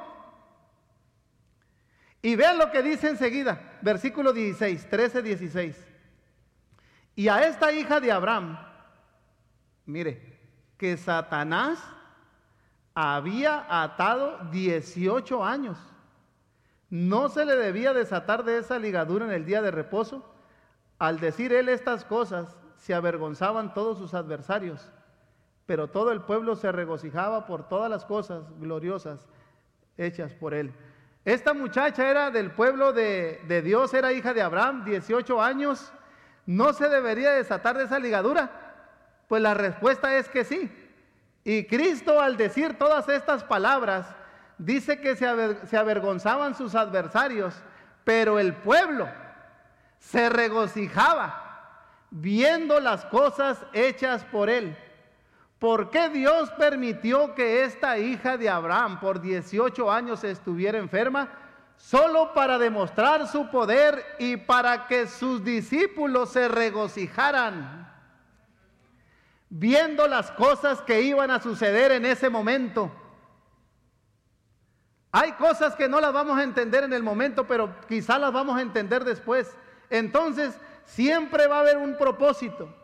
Y 2.24 2.36
vean 2.36 2.58
lo 2.58 2.72
que 2.72 2.82
dice 2.82 3.08
enseguida, 3.08 3.62
versículo 3.84 4.34
16, 4.34 4.90
13, 4.90 5.22
16. 5.22 5.78
Y 7.16 7.28
a 7.28 7.46
esta 7.46 7.72
hija 7.72 8.00
de 8.00 8.12
Abraham, 8.12 8.58
mire, 9.86 10.40
que 10.76 10.98
Satanás 10.98 11.78
había 12.96 13.66
atado 13.84 14.38
18 14.52 15.44
años. 15.44 15.78
No 16.90 17.30
se 17.30 17.46
le 17.46 17.56
debía 17.56 17.94
desatar 17.94 18.44
de 18.44 18.60
esa 18.60 18.78
ligadura 18.80 19.26
en 19.26 19.32
el 19.32 19.46
día 19.46 19.62
de 19.62 19.72
reposo. 19.72 20.24
Al 21.00 21.20
decir 21.20 21.52
él 21.54 21.70
estas 21.70 22.06
cosas, 22.06 22.56
se 22.78 22.94
avergonzaban 22.94 23.74
todos 23.74 23.98
sus 23.98 24.14
adversarios 24.14 24.92
pero 25.66 25.90
todo 25.90 26.12
el 26.12 26.22
pueblo 26.22 26.56
se 26.56 26.72
regocijaba 26.72 27.46
por 27.46 27.68
todas 27.68 27.90
las 27.90 28.06
cosas 28.06 28.44
gloriosas 28.60 29.26
hechas 29.98 30.34
por 30.34 30.54
él. 30.54 30.74
Esta 31.26 31.54
muchacha 31.54 32.10
era 32.10 32.32
del 32.32 32.52
pueblo 32.52 32.92
de, 32.92 33.62
Dios, 33.64 33.94
era 33.94 34.12
hija 34.12 34.34
de 34.34 34.42
Abraham, 34.42 34.84
18 34.84 35.42
años. 35.42 35.94
¿No 36.46 36.74
se 36.74 36.90
debería 36.90 37.32
desatar 37.32 37.78
de 37.78 37.86
esa 37.86 38.00
ligadura? 38.00 38.52
Pues 39.30 39.42
la 39.42 39.54
respuesta 39.54 40.18
es 40.18 40.28
que 40.28 40.44
sí. 40.44 40.70
Y 41.44 41.66
Cristo 41.66 42.22
al 42.22 42.38
decir 42.38 42.78
todas 42.78 43.10
estas 43.10 43.44
palabras, 43.44 44.08
dice 44.58 45.00
que 45.00 45.16
se, 45.16 45.28
avergonzaban 45.78 46.56
sus 46.56 46.76
adversarios, 46.76 47.56
pero 48.04 48.40
el 48.40 48.54
pueblo 48.54 49.08
se 50.00 50.30
regocijaba 50.30 51.40
viendo 52.12 52.80
las 52.80 53.06
cosas 53.06 53.66
hechas 53.74 54.24
por 54.26 54.50
él. 54.50 54.78
¿Por 55.60 55.90
qué 55.90 56.10
Dios 56.10 56.50
permitió 56.52 57.34
que 57.36 57.64
esta 57.64 57.98
hija 57.98 58.38
de 58.38 58.50
Abraham 58.50 59.00
por 59.00 59.22
18 59.22 59.92
años 59.92 60.24
estuviera 60.24 60.78
enferma? 60.78 61.30
Solo 61.78 62.34
para 62.34 62.58
demostrar 62.58 63.28
su 63.28 63.50
poder 63.50 64.06
y 64.20 64.38
para 64.38 64.88
que 64.88 65.08
sus 65.08 65.44
discípulos 65.44 66.32
se 66.32 66.48
regocijaran 66.48 67.83
viendo 69.56 70.08
las 70.08 70.32
cosas 70.32 70.82
que 70.82 71.02
iban 71.04 71.30
a 71.30 71.40
suceder 71.40 71.92
en 71.92 72.06
ese 72.06 72.28
momento. 72.28 72.92
Hay 75.12 75.34
cosas 75.34 75.76
que 75.76 75.88
no 75.88 76.02
las 76.02 76.12
vamos 76.12 76.40
a 76.40 76.44
entender 76.44 76.84
en 76.84 76.92
el 76.92 77.04
momento, 77.04 77.46
pero 77.46 77.76
quizá 77.88 78.18
las 78.18 78.34
vamos 78.34 78.58
a 78.58 78.64
entender 78.64 79.04
después. 79.04 79.56
Entonces, 79.92 80.58
siempre 80.86 81.46
va 81.46 81.58
a 81.58 81.60
haber 81.60 81.78
un 81.78 82.00
propósito. 82.00 82.76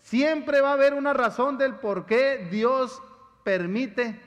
Siempre 0.00 0.60
va 0.60 0.70
a 0.70 0.74
haber 0.74 0.92
una 0.92 1.14
razón 1.14 1.56
del 1.56 1.76
por 1.76 2.04
qué 2.04 2.46
Dios 2.50 3.02
permite 3.42 4.20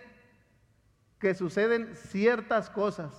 que 1.19 1.35
suceden 1.35 1.95
ciertas 1.95 2.71
cosas. 2.71 3.13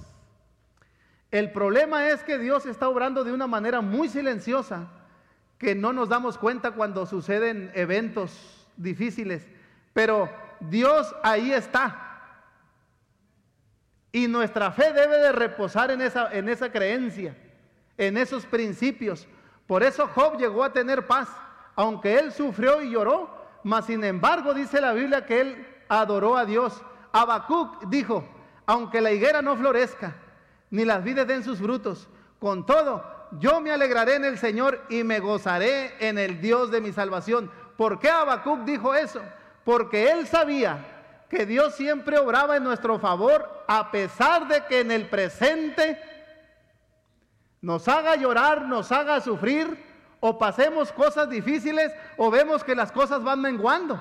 El 1.30 1.52
problema 1.52 2.08
es 2.08 2.24
que 2.24 2.36
Dios 2.36 2.66
está 2.66 2.88
obrando 2.88 3.22
de 3.22 3.32
una 3.32 3.46
manera 3.46 3.80
muy 3.80 4.08
silenciosa, 4.08 4.88
que 5.56 5.76
no 5.76 5.92
nos 5.92 6.08
damos 6.08 6.36
cuenta 6.36 6.72
cuando 6.72 7.06
suceden 7.06 7.70
eventos 7.76 8.61
difíciles, 8.76 9.46
pero 9.92 10.28
Dios 10.60 11.14
ahí 11.22 11.52
está. 11.52 12.08
Y 14.12 14.28
nuestra 14.28 14.70
fe 14.72 14.92
debe 14.92 15.18
de 15.18 15.32
reposar 15.32 15.90
en 15.90 16.02
esa, 16.02 16.32
en 16.32 16.48
esa 16.48 16.70
creencia, 16.70 17.36
en 17.96 18.16
esos 18.16 18.44
principios. 18.44 19.26
Por 19.66 19.82
eso 19.82 20.06
Job 20.08 20.36
llegó 20.38 20.62
a 20.64 20.72
tener 20.72 21.06
paz 21.06 21.28
aunque 21.74 22.18
él 22.18 22.32
sufrió 22.32 22.82
y 22.82 22.90
lloró, 22.90 23.30
mas 23.62 23.86
sin 23.86 24.04
embargo 24.04 24.54
dice 24.54 24.80
la 24.80 24.92
Biblia 24.92 25.26
que 25.26 25.40
él 25.40 25.66
adoró 25.88 26.36
a 26.36 26.44
Dios. 26.44 26.82
Habacuc 27.12 27.86
dijo, 27.88 28.24
aunque 28.66 29.00
la 29.00 29.12
higuera 29.12 29.42
no 29.42 29.56
florezca, 29.56 30.14
ni 30.70 30.84
las 30.84 31.04
vides 31.04 31.26
den 31.26 31.44
sus 31.44 31.58
frutos, 31.58 32.08
con 32.38 32.66
todo, 32.66 33.04
yo 33.38 33.60
me 33.60 33.70
alegraré 33.70 34.16
en 34.16 34.24
el 34.24 34.38
Señor 34.38 34.84
y 34.88 35.04
me 35.04 35.20
gozaré 35.20 35.94
en 36.06 36.18
el 36.18 36.40
Dios 36.40 36.70
de 36.70 36.80
mi 36.80 36.92
salvación. 36.92 37.50
¿Por 37.82 37.98
qué 37.98 38.08
Habacuc 38.08 38.60
dijo 38.60 38.94
eso? 38.94 39.20
Porque 39.64 40.12
él 40.12 40.28
sabía 40.28 41.26
que 41.28 41.44
Dios 41.44 41.74
siempre 41.74 42.16
obraba 42.16 42.56
en 42.56 42.62
nuestro 42.62 42.96
favor, 43.00 43.64
a 43.66 43.90
pesar 43.90 44.46
de 44.46 44.64
que 44.66 44.82
en 44.82 44.92
el 44.92 45.08
presente 45.08 46.00
nos 47.60 47.88
haga 47.88 48.14
llorar, 48.14 48.68
nos 48.68 48.92
haga 48.92 49.20
sufrir, 49.20 49.84
o 50.20 50.38
pasemos 50.38 50.92
cosas 50.92 51.28
difíciles, 51.28 51.92
o 52.16 52.30
vemos 52.30 52.62
que 52.62 52.76
las 52.76 52.92
cosas 52.92 53.24
van 53.24 53.40
menguando. 53.40 54.00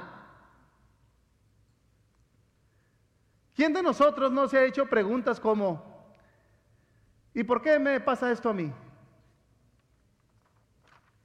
¿Quién 3.55 3.73
de 3.73 3.81
nosotros 3.81 4.31
no 4.31 4.47
se 4.47 4.59
ha 4.59 4.63
hecho 4.63 4.85
preguntas 4.85 5.39
como, 5.39 6.13
¿y 7.33 7.43
por 7.43 7.63
qué 7.63 7.79
me 7.79 7.99
pasa 7.99 8.31
esto 8.31 8.49
a 8.49 8.53
mí? 8.53 8.71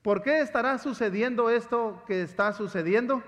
¿Por 0.07 0.23
qué 0.23 0.41
estará 0.41 0.79
sucediendo 0.79 1.51
esto 1.51 2.01
que 2.07 2.23
está 2.23 2.53
sucediendo? 2.53 3.25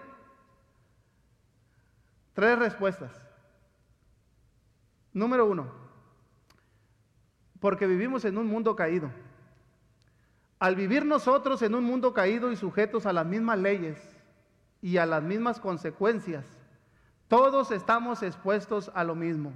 Tres 2.35 2.57
respuestas. 2.57 3.11
Número 5.13 5.45
uno, 5.47 5.67
porque 7.59 7.85
vivimos 7.85 8.25
en 8.25 8.39
un 8.39 8.47
mundo 8.47 8.77
caído. 8.77 9.11
Al 10.61 10.77
vivir 10.77 11.05
nosotros 11.05 11.63
en 11.63 11.75
un 11.75 11.83
mundo 11.83 12.15
caído 12.15 12.53
y 12.53 12.55
sujetos 12.55 13.07
a 13.07 13.13
las 13.13 13.27
mismas 13.27 13.59
leyes 13.59 14.17
y 14.81 14.99
a 14.99 15.07
las 15.07 15.25
mismas 15.25 15.59
consecuencias, 15.59 16.47
todos 17.27 17.73
estamos 17.73 18.23
expuestos 18.23 18.93
a 18.95 19.03
lo 19.03 19.17
mismo. 19.17 19.53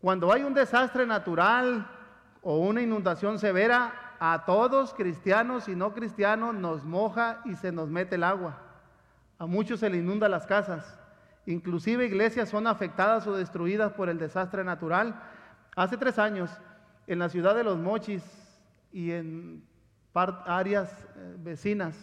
Cuando 0.00 0.32
hay 0.32 0.44
un 0.44 0.54
desastre 0.54 1.04
natural 1.04 1.86
o 2.40 2.60
una 2.60 2.80
inundación 2.80 3.38
severa, 3.38 4.09
a 4.22 4.44
todos, 4.44 4.92
cristianos 4.92 5.66
y 5.66 5.74
no 5.74 5.94
cristianos, 5.94 6.54
nos 6.54 6.84
moja 6.84 7.40
y 7.46 7.56
se 7.56 7.72
nos 7.72 7.88
mete 7.88 8.16
el 8.16 8.24
agua. 8.24 8.58
A 9.38 9.46
muchos 9.46 9.80
se 9.80 9.88
le 9.88 9.96
inunda 9.96 10.28
las 10.28 10.46
casas. 10.46 10.98
Inclusive 11.46 12.04
iglesias 12.04 12.50
son 12.50 12.66
afectadas 12.66 13.26
o 13.26 13.34
destruidas 13.34 13.92
por 13.94 14.10
el 14.10 14.18
desastre 14.18 14.62
natural. 14.62 15.18
Hace 15.74 15.96
tres 15.96 16.18
años, 16.18 16.50
en 17.06 17.18
la 17.18 17.30
ciudad 17.30 17.54
de 17.54 17.64
Los 17.64 17.78
Mochis 17.78 18.22
y 18.92 19.12
en 19.12 19.64
áreas 20.14 20.92
eh, 21.16 21.36
vecinas, 21.38 21.96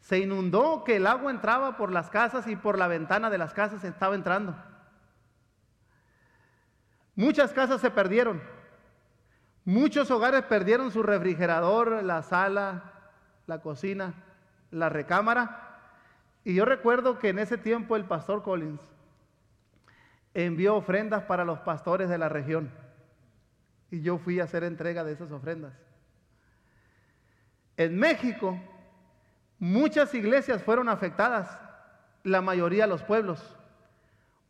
se 0.00 0.18
inundó 0.18 0.84
que 0.84 0.96
el 0.96 1.06
agua 1.06 1.30
entraba 1.30 1.78
por 1.78 1.90
las 1.90 2.10
casas 2.10 2.46
y 2.48 2.56
por 2.56 2.76
la 2.76 2.86
ventana 2.86 3.30
de 3.30 3.38
las 3.38 3.54
casas 3.54 3.82
estaba 3.82 4.14
entrando. 4.14 4.54
Muchas 7.16 7.54
casas 7.54 7.80
se 7.80 7.90
perdieron. 7.90 8.57
Muchos 9.68 10.10
hogares 10.10 10.44
perdieron 10.44 10.90
su 10.90 11.02
refrigerador, 11.02 12.02
la 12.02 12.22
sala, 12.22 12.84
la 13.46 13.60
cocina, 13.60 14.14
la 14.70 14.88
recámara. 14.88 15.92
Y 16.42 16.54
yo 16.54 16.64
recuerdo 16.64 17.18
que 17.18 17.28
en 17.28 17.38
ese 17.38 17.58
tiempo 17.58 17.94
el 17.94 18.06
pastor 18.06 18.42
Collins 18.42 18.80
envió 20.32 20.74
ofrendas 20.74 21.24
para 21.24 21.44
los 21.44 21.58
pastores 21.58 22.08
de 22.08 22.16
la 22.16 22.30
región. 22.30 22.70
Y 23.90 24.00
yo 24.00 24.16
fui 24.16 24.40
a 24.40 24.44
hacer 24.44 24.64
entrega 24.64 25.04
de 25.04 25.12
esas 25.12 25.30
ofrendas. 25.32 25.74
En 27.76 27.94
México, 27.98 28.58
muchas 29.58 30.14
iglesias 30.14 30.62
fueron 30.62 30.88
afectadas, 30.88 31.60
la 32.22 32.40
mayoría 32.40 32.86
los 32.86 33.02
pueblos. 33.02 33.54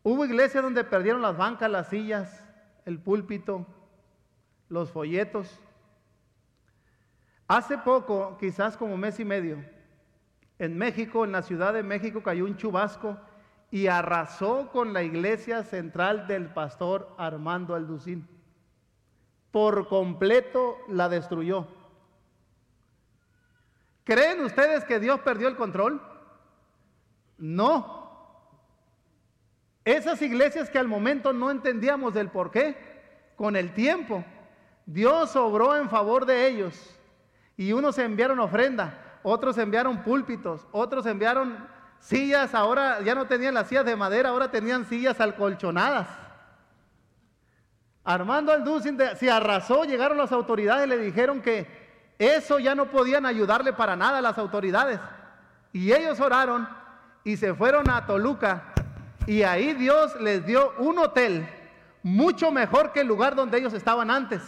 Hubo 0.04 0.24
iglesias 0.24 0.62
donde 0.62 0.84
perdieron 0.84 1.22
las 1.22 1.36
bancas, 1.36 1.68
las 1.68 1.88
sillas, 1.88 2.48
el 2.84 3.00
púlpito, 3.00 3.66
los 4.68 4.90
folletos. 4.90 5.60
Hace 7.46 7.78
poco, 7.78 8.36
quizás 8.38 8.76
como 8.76 8.96
mes 8.96 9.18
y 9.20 9.24
medio, 9.24 9.64
en 10.58 10.76
México, 10.76 11.24
en 11.24 11.32
la 11.32 11.42
Ciudad 11.42 11.72
de 11.72 11.82
México, 11.82 12.22
cayó 12.22 12.44
un 12.44 12.56
chubasco 12.56 13.16
y 13.70 13.86
arrasó 13.86 14.70
con 14.70 14.92
la 14.92 15.02
iglesia 15.02 15.62
central 15.62 16.26
del 16.26 16.52
pastor 16.52 17.14
Armando 17.16 17.74
Alducín. 17.74 18.28
Por 19.50 19.88
completo 19.88 20.76
la 20.88 21.08
destruyó. 21.08 21.66
¿Creen 24.04 24.40
ustedes 24.42 24.84
que 24.84 25.00
Dios 25.00 25.20
perdió 25.20 25.48
el 25.48 25.56
control? 25.56 26.02
No. 27.36 27.98
Esas 29.84 30.20
iglesias 30.22 30.70
que 30.70 30.78
al 30.78 30.88
momento 30.88 31.32
no 31.32 31.50
entendíamos 31.50 32.14
del 32.14 32.30
por 32.30 32.50
qué, 32.50 32.76
con 33.36 33.54
el 33.54 33.72
tiempo, 33.72 34.24
Dios 34.88 35.36
obró 35.36 35.76
en 35.76 35.90
favor 35.90 36.24
de 36.24 36.48
ellos 36.48 36.74
y 37.58 37.72
unos 37.72 37.98
enviaron 37.98 38.40
ofrenda 38.40 39.04
otros 39.22 39.58
enviaron 39.58 40.02
púlpitos, 40.02 40.66
otros 40.72 41.04
enviaron 41.04 41.68
sillas, 41.98 42.54
ahora 42.54 43.02
ya 43.02 43.14
no 43.14 43.26
tenían 43.26 43.52
las 43.52 43.68
sillas 43.68 43.84
de 43.84 43.96
madera, 43.96 44.30
ahora 44.30 44.50
tenían 44.50 44.86
sillas 44.86 45.20
alcolchonadas. 45.20 46.08
Armando 48.02 48.50
Alducin 48.50 48.98
se 49.18 49.30
arrasó, 49.30 49.84
llegaron 49.84 50.16
las 50.16 50.32
autoridades 50.32 50.86
y 50.86 50.88
le 50.88 50.96
dijeron 50.96 51.42
que 51.42 51.66
eso 52.18 52.58
ya 52.58 52.74
no 52.74 52.90
podían 52.90 53.26
ayudarle 53.26 53.74
para 53.74 53.94
nada 53.94 54.18
a 54.18 54.22
las 54.22 54.38
autoridades. 54.38 54.98
Y 55.70 55.92
ellos 55.92 56.18
oraron 56.20 56.66
y 57.24 57.36
se 57.36 57.52
fueron 57.52 57.90
a 57.90 58.06
Toluca 58.06 58.72
y 59.26 59.42
ahí 59.42 59.74
Dios 59.74 60.18
les 60.22 60.46
dio 60.46 60.72
un 60.78 60.98
hotel 60.98 61.46
mucho 62.02 62.50
mejor 62.50 62.92
que 62.92 63.00
el 63.00 63.06
lugar 63.06 63.34
donde 63.34 63.58
ellos 63.58 63.74
estaban 63.74 64.10
antes. 64.10 64.40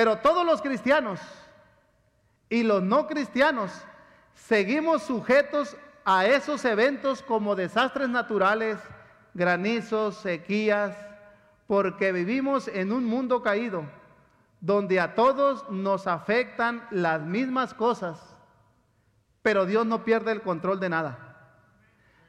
Pero 0.00 0.16
todos 0.16 0.46
los 0.46 0.62
cristianos 0.62 1.20
y 2.48 2.62
los 2.62 2.82
no 2.82 3.06
cristianos 3.06 3.70
seguimos 4.32 5.02
sujetos 5.02 5.76
a 6.06 6.24
esos 6.24 6.64
eventos 6.64 7.22
como 7.22 7.54
desastres 7.54 8.08
naturales, 8.08 8.78
granizos, 9.34 10.16
sequías, 10.16 10.96
porque 11.66 12.12
vivimos 12.12 12.66
en 12.68 12.92
un 12.92 13.04
mundo 13.04 13.42
caído 13.42 13.84
donde 14.62 14.98
a 15.00 15.14
todos 15.14 15.68
nos 15.68 16.06
afectan 16.06 16.82
las 16.90 17.20
mismas 17.20 17.74
cosas, 17.74 18.34
pero 19.42 19.66
Dios 19.66 19.84
no 19.84 20.02
pierde 20.02 20.32
el 20.32 20.40
control 20.40 20.80
de 20.80 20.88
nada. 20.88 21.36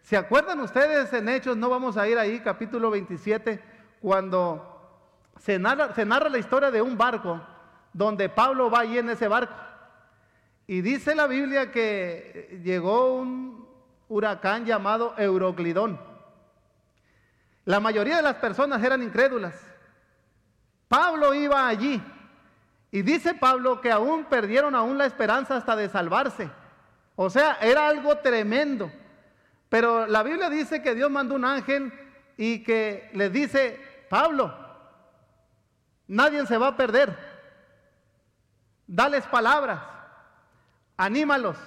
¿Se 0.02 0.18
acuerdan 0.18 0.60
ustedes 0.60 1.14
en 1.14 1.30
Hechos? 1.30 1.56
No 1.56 1.70
vamos 1.70 1.96
a 1.96 2.06
ir 2.06 2.18
ahí, 2.18 2.42
capítulo 2.42 2.92
27, 2.92 3.64
cuando 4.02 4.68
se 5.40 5.58
narra, 5.58 5.96
se 5.96 6.06
narra 6.06 6.28
la 6.28 6.38
historia 6.38 6.70
de 6.70 6.82
un 6.82 6.98
barco 6.98 7.40
donde 7.94 8.30
Pablo 8.30 8.70
va 8.70 8.80
allí 8.80 8.98
en 8.98 9.10
ese 9.10 9.28
barco. 9.28 9.54
Y 10.68 10.82
dice 10.82 11.16
la 11.16 11.28
Biblia 11.28 11.72
que 11.72 12.62
llegó 12.64 13.16
un 13.16 13.68
huracán 14.08 14.66
llamado 14.66 15.14
Euroclidón. 15.18 16.00
La 17.66 17.80
mayoría 17.80 18.18
de 18.18 18.22
las 18.22 18.36
personas 18.36 18.84
eran 18.84 19.04
incrédulas. 19.04 19.56
Pablo 20.88 21.34
iba 21.34 21.68
allí 21.68 22.02
y 22.92 23.02
dice 23.02 23.34
Pablo 23.34 23.80
que 23.80 23.92
aún 23.92 24.26
perdieron 24.26 24.76
aún 24.76 24.98
la 24.98 25.06
esperanza 25.06 25.56
hasta 25.56 25.76
de 25.76 25.90
salvarse. 25.90 26.50
O 27.16 27.30
sea, 27.30 27.58
era 27.62 27.88
algo 27.88 28.18
tremendo. 28.18 28.92
Pero 29.70 30.06
la 30.08 30.24
Biblia 30.24 30.50
dice 30.50 30.82
que 30.82 30.96
Dios 30.96 31.10
mandó 31.10 31.36
un 31.36 31.46
ángel 31.46 31.94
y 32.36 32.64
que 32.64 33.10
les 33.14 33.32
dice, 33.32 33.80
Pablo, 34.10 34.54
nadie 36.08 36.46
se 36.46 36.58
va 36.58 36.68
a 36.68 36.78
perder 36.78 37.31
dales 38.92 39.26
palabras, 39.26 39.80
anímalos. 40.98 41.58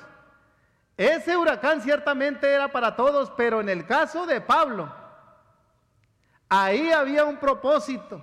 Ese 0.97 1.37
huracán 1.37 1.81
ciertamente 1.81 2.53
era 2.53 2.69
para 2.69 2.95
todos, 2.95 3.33
pero 3.37 3.61
en 3.61 3.69
el 3.71 3.87
caso 3.87 4.27
de 4.27 4.43
Pablo, 4.43 4.95
ahí 6.49 6.93
había 6.93 7.25
un 7.25 7.39
propósito. 7.39 8.23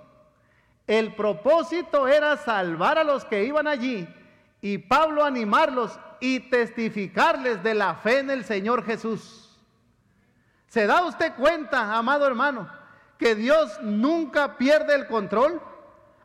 El 0.85 1.15
propósito 1.15 2.07
era 2.07 2.37
salvar 2.37 2.99
a 2.99 3.03
los 3.03 3.25
que 3.25 3.43
iban 3.43 3.67
allí 3.67 4.07
y 4.61 4.77
Pablo 4.77 5.23
animarlos 5.23 5.99
y 6.19 6.39
testificarles 6.39 7.63
de 7.63 7.73
la 7.73 7.95
fe 7.95 8.19
en 8.19 8.29
el 8.29 8.45
Señor 8.45 8.85
Jesús. 8.85 9.59
¿Se 10.67 10.85
da 10.85 11.03
usted 11.05 11.33
cuenta, 11.35 11.97
amado 11.97 12.27
hermano, 12.27 12.69
que 13.17 13.33
Dios 13.35 13.81
nunca 13.81 14.57
pierde 14.57 14.93
el 14.93 15.07
control? 15.07 15.59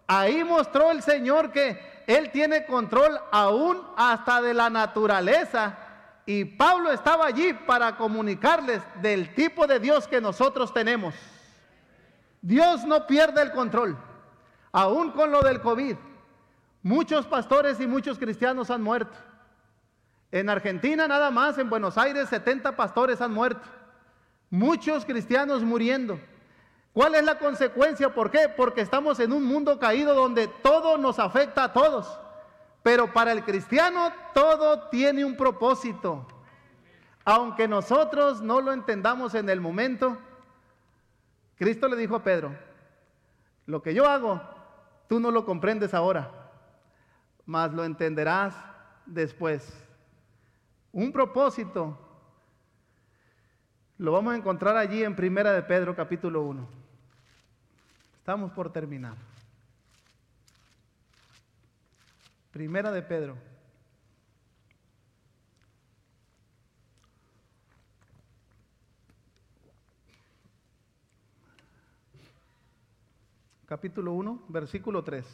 Ahí 0.07 0.45
mostró 0.45 0.91
el 0.91 1.03
Señor 1.03 1.51
que 1.51 1.96
él 2.07 2.31
tiene 2.31 2.64
control 2.66 3.19
aún 3.33 3.83
hasta 3.97 4.40
de 4.40 4.55
la 4.55 4.71
naturaleza. 4.71 5.77
Y 6.25 6.45
Pablo 6.45 6.92
estaba 6.92 7.27
allí 7.27 7.53
para 7.53 7.97
comunicarles 7.97 8.83
del 9.03 9.35
tipo 9.35 9.66
de 9.66 9.81
Dios 9.81 10.07
que 10.07 10.21
nosotros 10.21 10.73
tenemos. 10.73 11.14
Dios 12.40 12.85
no 12.85 13.07
pierde 13.07 13.42
el 13.42 13.51
control, 13.51 13.97
aún 14.71 15.11
con 15.11 15.33
lo 15.33 15.42
del 15.42 15.61
COVID. 15.61 15.97
Muchos 16.83 17.27
pastores 17.27 17.81
y 17.81 17.87
muchos 17.87 18.19
cristianos 18.19 18.71
han 18.71 18.83
muerto. 18.83 19.16
En 20.31 20.49
Argentina 20.49 21.09
nada 21.09 21.31
más, 21.31 21.59
en 21.59 21.69
Buenos 21.69 21.99
Aires 21.99 22.29
70 22.29 22.77
pastores 22.77 23.21
han 23.21 23.33
muerto. 23.33 23.66
Muchos 24.51 25.05
cristianos 25.05 25.62
muriendo. 25.62 26.21
¿Cuál 26.97 27.15
es 27.15 27.25
la 27.25 27.39
consecuencia? 27.39 28.15
¿Por 28.15 28.31
qué? 28.31 28.49
Porque 28.49 28.81
estamos 28.81 29.21
en 29.21 29.31
un 29.31 29.45
mundo 29.45 29.79
caído 29.79 30.15
donde 30.15 30.49
todo 30.49 30.97
nos 30.97 31.19
afecta 31.19 31.65
a 31.65 31.73
todos. 31.75 32.19
Pero 32.83 33.13
para 33.13 33.33
el 33.33 33.45
cristiano 33.45 34.11
todo 34.33 34.89
tiene 34.89 35.23
un 35.23 35.37
propósito. 35.37 36.27
Aunque 37.23 37.69
nosotros 37.69 38.41
no 38.41 38.63
lo 38.63 38.73
entendamos 38.73 39.35
en 39.35 39.51
el 39.51 39.61
momento, 39.61 40.17
Cristo 41.57 41.87
le 41.87 41.97
dijo 41.97 42.17
a 42.17 42.23
Pedro, 42.23 42.57
lo 43.67 43.83
que 43.83 43.93
yo 43.93 44.09
hago, 44.09 44.41
tú 45.07 45.21
no 45.21 45.31
lo 45.31 45.45
comprendes 45.45 45.93
ahora, 45.93 46.31
mas 47.45 47.75
lo 47.75 47.85
entenderás 47.85 48.55
después. 49.05 49.71
Un 50.93 51.13
propósito 51.13 51.99
lo 53.99 54.13
vamos 54.13 54.33
a 54.33 54.37
encontrar 54.39 54.79
allí 54.79 55.05
en 55.05 55.15
Primera 55.15 55.53
de 55.53 55.63
Pedro 55.63 55.95
capítulo 55.95 56.41
1. 56.41 56.86
Estamos 58.27 58.51
por 58.51 58.73
terminar. 58.73 59.15
Primera 62.51 62.91
de 62.91 63.01
Pedro. 63.01 63.37
Capítulo 73.67 74.12
1, 74.15 74.47
versículo 74.49 75.05
3. 75.05 75.25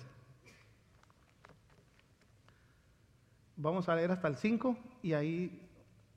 Vamos 3.56 3.88
a 3.88 3.96
leer 3.96 4.10
hasta 4.10 4.28
el 4.28 4.36
5 4.36 4.76
y 5.02 5.14
ahí 5.14 5.66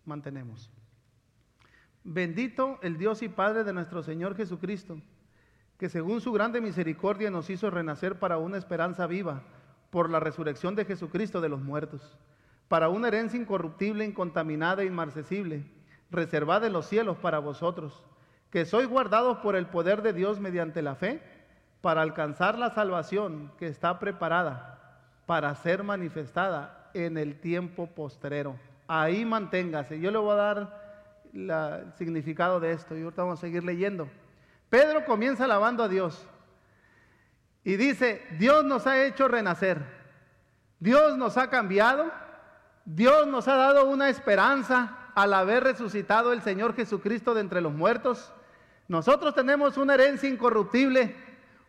mantenemos. 0.03 0.69
Bendito 2.03 2.79
el 2.81 2.97
Dios 2.97 3.21
y 3.21 3.29
Padre 3.29 3.63
de 3.63 3.71
nuestro 3.71 4.03
Señor 4.03 4.35
Jesucristo, 4.35 4.99
que 5.77 5.89
según 5.89 6.21
su 6.21 6.31
grande 6.31 6.61
misericordia 6.61 7.29
nos 7.29 7.49
hizo 7.49 7.69
renacer 7.69 8.19
para 8.19 8.37
una 8.37 8.57
esperanza 8.57 9.07
viva 9.07 9.41
por 9.89 10.09
la 10.09 10.19
resurrección 10.19 10.75
de 10.75 10.85
Jesucristo 10.85 11.41
de 11.41 11.49
los 11.49 11.61
muertos, 11.61 12.17
para 12.67 12.89
una 12.89 13.07
herencia 13.07 13.39
incorruptible, 13.39 14.05
incontaminada 14.05 14.83
e 14.83 14.87
inmarcesible, 14.87 15.65
reservada 16.11 16.67
en 16.67 16.73
los 16.73 16.87
cielos 16.87 17.17
para 17.17 17.39
vosotros, 17.39 18.03
que 18.49 18.65
sois 18.65 18.87
guardados 18.87 19.37
por 19.39 19.55
el 19.55 19.67
poder 19.67 20.01
de 20.01 20.13
Dios 20.13 20.39
mediante 20.39 20.81
la 20.81 20.95
fe, 20.95 21.21
para 21.81 22.01
alcanzar 22.01 22.57
la 22.57 22.71
salvación 22.71 23.51
que 23.59 23.67
está 23.67 23.99
preparada 23.99 24.75
para 25.25 25.53
ser 25.55 25.83
manifestada 25.83 26.89
en 26.93 27.17
el 27.17 27.39
tiempo 27.39 27.87
postrero. 27.87 28.55
Ahí 28.87 29.25
manténgase. 29.25 29.99
Yo 29.99 30.11
le 30.11 30.17
voy 30.17 30.31
a 30.31 30.35
dar 30.35 30.81
el 31.33 31.93
significado 31.93 32.59
de 32.59 32.71
esto 32.71 32.95
y 32.97 33.03
ahorita 33.03 33.23
vamos 33.23 33.39
a 33.39 33.41
seguir 33.41 33.63
leyendo. 33.63 34.07
Pedro 34.75 35.05
comienza 35.05 35.45
alabando 35.45 35.85
a 35.85 35.87
Dios 35.87 36.27
y 37.63 37.77
dice, 37.77 38.21
Dios 38.37 38.65
nos 38.65 38.85
ha 38.85 39.05
hecho 39.05 39.29
renacer, 39.29 39.81
Dios 40.81 41.17
nos 41.17 41.37
ha 41.37 41.49
cambiado, 41.49 42.11
Dios 42.83 43.25
nos 43.25 43.47
ha 43.47 43.55
dado 43.55 43.85
una 43.85 44.09
esperanza 44.09 44.97
al 45.15 45.33
haber 45.33 45.63
resucitado 45.63 46.33
el 46.33 46.41
Señor 46.41 46.75
Jesucristo 46.75 47.33
de 47.33 47.39
entre 47.39 47.61
los 47.61 47.71
muertos. 47.71 48.33
Nosotros 48.89 49.33
tenemos 49.33 49.77
una 49.77 49.93
herencia 49.93 50.27
incorruptible, 50.27 51.15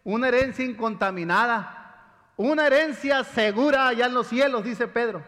una 0.02 0.26
herencia 0.26 0.64
incontaminada, 0.64 2.32
una 2.36 2.66
herencia 2.66 3.22
segura 3.22 3.86
allá 3.86 4.06
en 4.06 4.14
los 4.14 4.26
cielos, 4.26 4.64
dice 4.64 4.88
Pedro. 4.88 5.22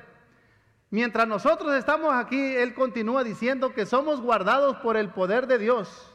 Mientras 0.91 1.29
nosotros 1.29 1.73
estamos 1.77 2.13
aquí, 2.13 2.57
Él 2.57 2.75
continúa 2.75 3.23
diciendo 3.23 3.73
que 3.73 3.87
somos 3.87 4.21
guardados 4.21 4.79
por 4.79 4.97
el 4.97 5.11
poder 5.11 5.47
de 5.47 5.59
Dios 5.59 6.13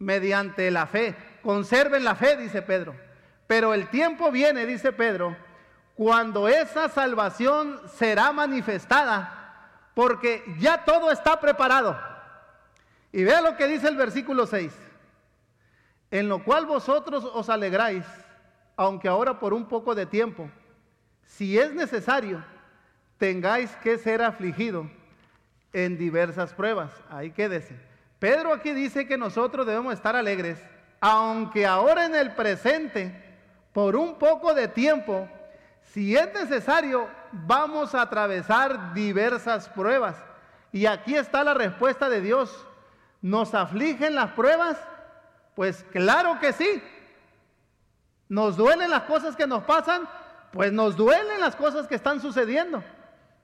mediante 0.00 0.70
la 0.72 0.86
fe. 0.86 1.14
Conserven 1.42 2.02
la 2.02 2.16
fe, 2.16 2.36
dice 2.36 2.62
Pedro. 2.62 2.96
Pero 3.46 3.72
el 3.72 3.88
tiempo 3.88 4.32
viene, 4.32 4.66
dice 4.66 4.92
Pedro, 4.92 5.36
cuando 5.94 6.48
esa 6.48 6.88
salvación 6.88 7.80
será 7.94 8.32
manifestada, 8.32 9.70
porque 9.94 10.42
ya 10.58 10.84
todo 10.84 11.12
está 11.12 11.38
preparado. 11.40 11.98
Y 13.12 13.24
vea 13.24 13.40
lo 13.40 13.56
que 13.56 13.68
dice 13.68 13.88
el 13.88 13.96
versículo 13.96 14.46
6. 14.46 14.72
En 16.10 16.28
lo 16.28 16.42
cual 16.42 16.66
vosotros 16.66 17.24
os 17.24 17.48
alegráis, 17.48 18.04
aunque 18.76 19.08
ahora 19.08 19.38
por 19.38 19.52
un 19.52 19.66
poco 19.66 19.94
de 19.94 20.06
tiempo, 20.06 20.50
si 21.24 21.58
es 21.58 21.72
necesario 21.72 22.42
tengáis 23.18 23.70
que 23.82 23.98
ser 23.98 24.22
afligido 24.22 24.90
en 25.72 25.98
diversas 25.98 26.54
pruebas. 26.54 26.90
Ahí 27.10 27.30
quédese. 27.30 27.89
Pedro 28.20 28.52
aquí 28.52 28.72
dice 28.72 29.08
que 29.08 29.16
nosotros 29.16 29.66
debemos 29.66 29.94
estar 29.94 30.14
alegres, 30.14 30.58
aunque 31.00 31.66
ahora 31.66 32.04
en 32.04 32.14
el 32.14 32.34
presente, 32.34 33.12
por 33.72 33.96
un 33.96 34.18
poco 34.18 34.52
de 34.52 34.68
tiempo, 34.68 35.26
si 35.82 36.14
es 36.14 36.32
necesario, 36.34 37.08
vamos 37.32 37.94
a 37.94 38.02
atravesar 38.02 38.92
diversas 38.92 39.70
pruebas. 39.70 40.16
Y 40.70 40.84
aquí 40.84 41.16
está 41.16 41.42
la 41.42 41.54
respuesta 41.54 42.10
de 42.10 42.20
Dios. 42.20 42.66
¿Nos 43.22 43.54
afligen 43.54 44.14
las 44.14 44.32
pruebas? 44.32 44.76
Pues 45.54 45.84
claro 45.90 46.38
que 46.40 46.52
sí. 46.52 46.82
¿Nos 48.28 48.56
duelen 48.56 48.90
las 48.90 49.02
cosas 49.04 49.34
que 49.34 49.46
nos 49.46 49.64
pasan? 49.64 50.06
Pues 50.52 50.72
nos 50.72 50.94
duelen 50.94 51.40
las 51.40 51.56
cosas 51.56 51.86
que 51.86 51.94
están 51.94 52.20
sucediendo. 52.20 52.84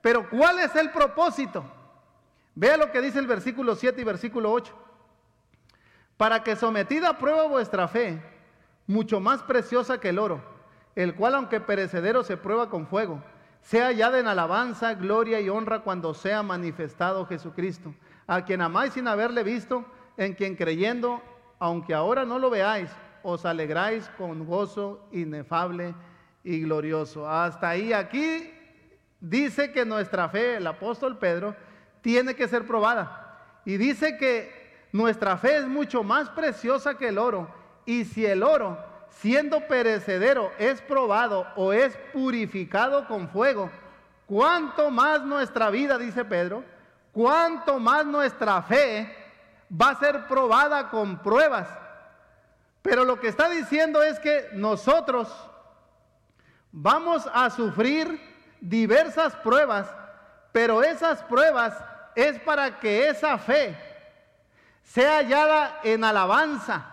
Pero 0.01 0.29
¿cuál 0.29 0.59
es 0.59 0.75
el 0.75 0.91
propósito? 0.91 1.65
Vea 2.59 2.75
lo 2.75 2.91
que 2.91 3.01
dice 3.01 3.19
el 3.19 3.27
versículo 3.27 3.75
7 3.75 4.01
y 4.01 4.03
versículo 4.03 4.51
8. 4.51 4.73
Para 6.17 6.41
que 6.41 6.55
sometida 6.55 7.09
a 7.09 7.17
prueba 7.19 7.43
vuestra 7.43 7.87
fe, 7.87 8.19
mucho 8.87 9.19
más 9.19 9.43
preciosa 9.43 9.99
que 9.99 10.09
el 10.09 10.17
oro, 10.17 10.41
el 10.95 11.13
cual 11.13 11.35
aunque 11.35 11.59
perecedero 11.59 12.23
se 12.23 12.35
prueba 12.35 12.71
con 12.71 12.87
fuego, 12.87 13.21
sea 13.61 13.85
hallada 13.85 14.17
en 14.17 14.25
alabanza, 14.27 14.95
gloria 14.95 15.39
y 15.39 15.49
honra 15.49 15.83
cuando 15.83 16.15
sea 16.15 16.41
manifestado 16.41 17.27
Jesucristo, 17.27 17.93
a 18.25 18.43
quien 18.43 18.61
amáis 18.61 18.93
sin 18.93 19.07
haberle 19.07 19.43
visto, 19.43 19.85
en 20.17 20.33
quien 20.33 20.55
creyendo, 20.55 21.21
aunque 21.59 21.93
ahora 21.93 22.25
no 22.25 22.39
lo 22.39 22.49
veáis, 22.49 22.89
os 23.21 23.45
alegráis 23.45 24.09
con 24.17 24.47
gozo 24.47 25.07
inefable 25.11 25.93
y 26.43 26.61
glorioso. 26.61 27.29
Hasta 27.29 27.69
ahí, 27.69 27.93
aquí 27.93 28.51
dice 29.19 29.71
que 29.71 29.85
nuestra 29.85 30.27
fe, 30.27 30.55
el 30.55 30.65
apóstol 30.65 31.19
Pedro, 31.19 31.55
tiene 32.01 32.35
que 32.35 32.47
ser 32.47 32.65
probada. 32.65 33.39
Y 33.65 33.77
dice 33.77 34.17
que 34.17 34.87
nuestra 34.91 35.37
fe 35.37 35.57
es 35.57 35.67
mucho 35.67 36.03
más 36.03 36.29
preciosa 36.29 36.97
que 36.97 37.09
el 37.09 37.17
oro. 37.17 37.49
Y 37.85 38.05
si 38.05 38.25
el 38.25 38.43
oro, 38.43 38.77
siendo 39.09 39.67
perecedero, 39.67 40.51
es 40.57 40.81
probado 40.81 41.47
o 41.55 41.73
es 41.73 41.97
purificado 42.13 43.07
con 43.07 43.29
fuego, 43.29 43.69
cuánto 44.25 44.91
más 44.91 45.23
nuestra 45.23 45.69
vida, 45.69 45.97
dice 45.97 46.25
Pedro, 46.25 46.63
cuánto 47.11 47.79
más 47.79 48.05
nuestra 48.05 48.61
fe 48.61 49.13
va 49.69 49.89
a 49.89 49.99
ser 49.99 50.27
probada 50.27 50.89
con 50.89 51.17
pruebas. 51.21 51.67
Pero 52.81 53.03
lo 53.03 53.19
que 53.19 53.27
está 53.27 53.49
diciendo 53.49 54.01
es 54.01 54.19
que 54.19 54.49
nosotros 54.53 55.27
vamos 56.71 57.29
a 57.33 57.49
sufrir 57.49 58.19
diversas 58.61 59.35
pruebas, 59.37 59.93
pero 60.57 60.81
esas 60.81 61.21
pruebas 61.21 61.75
es 62.15 62.39
para 62.39 62.79
que 62.79 63.09
esa 63.09 63.37
fe 63.37 63.77
sea 64.83 65.17
hallada 65.17 65.81
en 65.83 66.03
alabanza, 66.03 66.83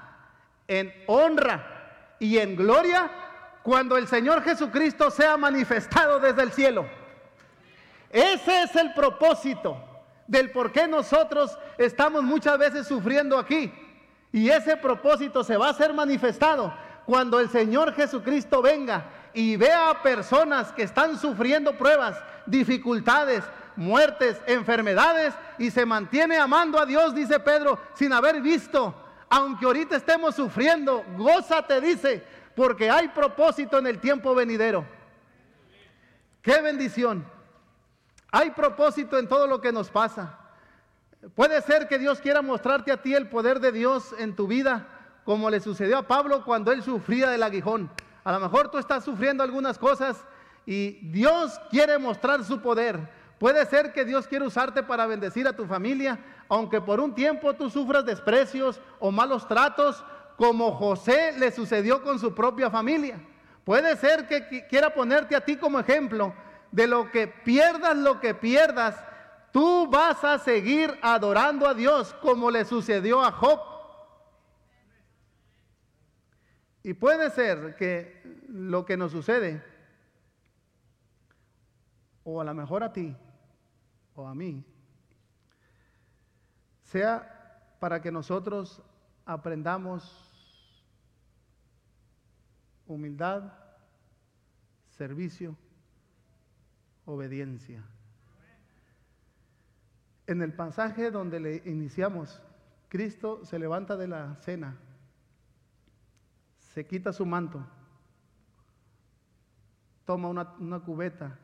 en 0.69 0.93
honra 1.07 1.65
y 2.19 2.37
en 2.37 2.57
gloria 2.57 3.11
cuando 3.63 3.97
el 3.97 4.07
Señor 4.07 4.43
Jesucristo 4.43 5.11
sea 5.11 5.39
manifestado 5.39 6.21
desde 6.21 6.43
el 6.43 6.53
cielo. 6.53 6.87
Ese 8.11 8.65
es 8.65 8.77
el 8.77 8.93
propósito 8.93 9.83
del 10.27 10.51
por 10.51 10.71
qué 10.71 10.87
nosotros 10.87 11.59
estamos 11.79 12.23
muchas 12.23 12.59
veces 12.59 12.87
sufriendo 12.87 13.39
aquí. 13.39 13.73
Y 14.31 14.51
ese 14.51 14.77
propósito 14.77 15.43
se 15.43 15.57
va 15.57 15.71
a 15.71 15.75
ser 15.75 15.95
manifestado 15.95 16.71
cuando 17.07 17.41
el 17.41 17.49
Señor 17.49 17.95
Jesucristo 17.95 18.61
venga 18.61 19.07
y 19.33 19.57
vea 19.57 19.89
a 19.89 20.03
personas 20.03 20.71
que 20.73 20.83
están 20.83 21.19
sufriendo 21.19 21.79
pruebas, 21.79 22.23
dificultades, 22.47 23.45
muertes, 23.77 24.41
enfermedades 24.47 25.35
y 25.59 25.71
se 25.71 25.87
mantiene 25.87 26.39
amando 26.39 26.79
a 26.79 26.87
Dios, 26.87 27.15
dice 27.15 27.41
Pedro, 27.41 27.79
sin 27.95 28.13
haber 28.13 28.41
visto, 28.41 28.95
aunque 29.29 29.67
ahorita 29.67 29.97
estemos 29.97 30.35
sufriendo, 30.35 31.05
gózate, 31.17 31.81
dice, 31.81 32.25
porque 32.55 32.91
hay 32.91 33.09
propósito 33.09 33.79
en 33.79 33.87
el 33.87 33.99
tiempo 33.99 34.35
venidero. 34.35 34.85
Qué 36.43 36.61
bendición. 36.61 37.25
Hay 38.31 38.51
propósito 38.51 39.19
en 39.19 39.29
todo 39.29 39.47
lo 39.47 39.61
que 39.61 39.73
nos 39.73 39.91
pasa. 39.91 40.39
Puede 41.35 41.63
ser 41.63 41.89
que 41.89 41.99
Dios 41.99 42.21
quiera 42.21 42.43
mostrarte 42.43 42.93
a 42.93 43.01
ti 43.01 43.15
el 43.15 43.29
poder 43.29 43.61
de 43.61 43.73
Dios 43.73 44.15
en 44.19 44.37
tu 44.37 44.47
vida, 44.47 44.87
como 45.25 45.49
le 45.49 45.61
sucedió 45.61 45.99
a 45.99 46.07
Pablo 46.07 46.45
cuando 46.45 46.71
él 46.71 46.83
sufría 46.83 47.31
del 47.31 47.43
aguijón. 47.43 47.91
A 48.25 48.33
lo 48.33 48.41
mejor 48.41 48.71
tú 48.71 48.79
estás 48.79 49.05
sufriendo 49.05 49.43
algunas 49.43 49.79
cosas 49.79 50.25
y 50.67 50.93
Dios 51.11 51.61
quiere 51.71 51.99
mostrar 51.99 52.45
su 52.45 52.61
poder. 52.61 52.99
Puede 53.39 53.67
ser 53.67 53.93
que 53.93 54.05
Dios 54.05 54.27
quiere 54.27 54.47
usarte 54.47 54.83
para 54.83 55.07
bendecir 55.07 55.47
a 55.47 55.55
tu 55.55 55.67
familia, 55.67 56.19
aunque 56.49 56.81
por 56.81 57.01
un 57.01 57.15
tiempo 57.15 57.55
tú 57.55 57.69
sufras 57.69 58.05
desprecios 58.05 58.81
o 59.01 59.11
malos 59.11 59.47
tratos, 59.47 60.05
como 60.37 60.73
José 60.73 61.35
le 61.39 61.51
sucedió 61.53 62.03
con 62.03 62.19
su 62.19 62.35
propia 62.35 62.71
familia. 62.71 63.21
Puede 63.65 63.97
ser 63.97 64.27
que 64.27 64.67
quiera 64.69 64.93
ponerte 64.93 65.37
a 65.37 65.45
ti 65.45 65.57
como 65.57 65.81
ejemplo 65.81 66.35
de 66.73 66.87
lo 66.87 67.11
que 67.11 67.29
pierdas, 67.29 67.97
lo 67.97 68.21
que 68.21 68.35
pierdas, 68.35 68.97
Tú 69.55 69.87
vas 69.87 70.25
a 70.25 70.41
seguir 70.41 70.99
adorando 71.01 71.69
a 71.69 71.75
Dios 71.75 72.13
como 72.15 72.51
le 72.51 72.65
sucedió 72.65 73.23
a 73.23 73.31
Job. 73.31 73.61
Y 76.83 76.95
puede 76.95 77.31
ser 77.31 77.77
que 77.77 78.21
lo 78.49 78.85
que 78.85 78.97
nos 78.97 79.13
sucede, 79.13 79.63
o 82.25 82.41
a 82.41 82.45
lo 82.45 82.55
mejor 82.55 82.83
a 82.83 82.93
ti, 82.93 83.15
o 84.15 84.27
a 84.27 84.35
mí, 84.35 84.65
sea 86.83 87.77
para 87.79 88.01
que 88.01 88.11
nosotros 88.11 88.83
aprendamos 89.27 90.33
humildad, 92.87 93.53
servicio, 94.89 95.57
obediencia. 97.05 97.83
En 100.27 100.41
el 100.41 100.55
pasaje 100.55 101.11
donde 101.11 101.41
le 101.41 101.57
iniciamos, 101.67 102.41
Cristo 102.89 103.45
se 103.45 103.59
levanta 103.59 103.97
de 103.97 104.09
la 104.09 104.37
cena, 104.37 104.79
se 106.59 106.87
quita 106.87 107.13
su 107.13 107.27
manto, 107.27 107.67
toma 110.05 110.29
una, 110.29 110.55
una 110.59 110.81
cubeta, 110.81 111.39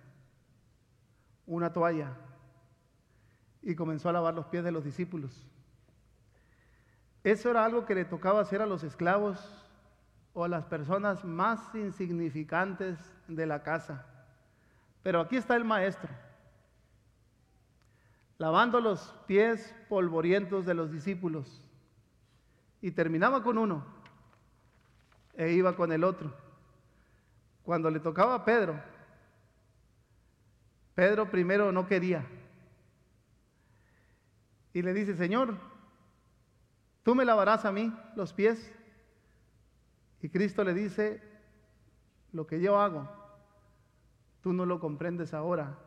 una 1.50 1.72
toalla 1.72 2.12
y 3.60 3.74
comenzó 3.74 4.08
a 4.08 4.12
lavar 4.12 4.34
los 4.34 4.46
pies 4.46 4.62
de 4.62 4.70
los 4.70 4.84
discípulos. 4.84 5.44
Eso 7.24 7.50
era 7.50 7.64
algo 7.64 7.84
que 7.84 7.96
le 7.96 8.04
tocaba 8.04 8.40
hacer 8.40 8.62
a 8.62 8.66
los 8.66 8.84
esclavos 8.84 9.66
o 10.32 10.44
a 10.44 10.48
las 10.48 10.64
personas 10.66 11.24
más 11.24 11.74
insignificantes 11.74 12.98
de 13.26 13.46
la 13.46 13.64
casa. 13.64 14.06
Pero 15.02 15.20
aquí 15.20 15.36
está 15.36 15.56
el 15.56 15.64
maestro, 15.64 16.08
lavando 18.38 18.80
los 18.80 19.12
pies 19.26 19.74
polvorientos 19.88 20.64
de 20.64 20.74
los 20.74 20.92
discípulos. 20.92 21.66
Y 22.80 22.92
terminaba 22.92 23.42
con 23.42 23.58
uno 23.58 23.84
e 25.34 25.50
iba 25.50 25.74
con 25.74 25.90
el 25.90 26.04
otro. 26.04 26.32
Cuando 27.64 27.90
le 27.90 27.98
tocaba 27.98 28.36
a 28.36 28.44
Pedro, 28.44 28.80
Pedro 31.00 31.30
primero 31.30 31.72
no 31.72 31.86
quería. 31.86 32.26
Y 34.74 34.82
le 34.82 34.92
dice, 34.92 35.16
Señor, 35.16 35.56
¿tú 37.02 37.14
me 37.14 37.24
lavarás 37.24 37.64
a 37.64 37.72
mí 37.72 37.90
los 38.16 38.34
pies? 38.34 38.70
Y 40.20 40.28
Cristo 40.28 40.62
le 40.62 40.74
dice, 40.74 41.22
lo 42.32 42.46
que 42.46 42.60
yo 42.60 42.78
hago, 42.78 43.08
tú 44.42 44.52
no 44.52 44.66
lo 44.66 44.78
comprendes 44.78 45.32
ahora, 45.32 45.78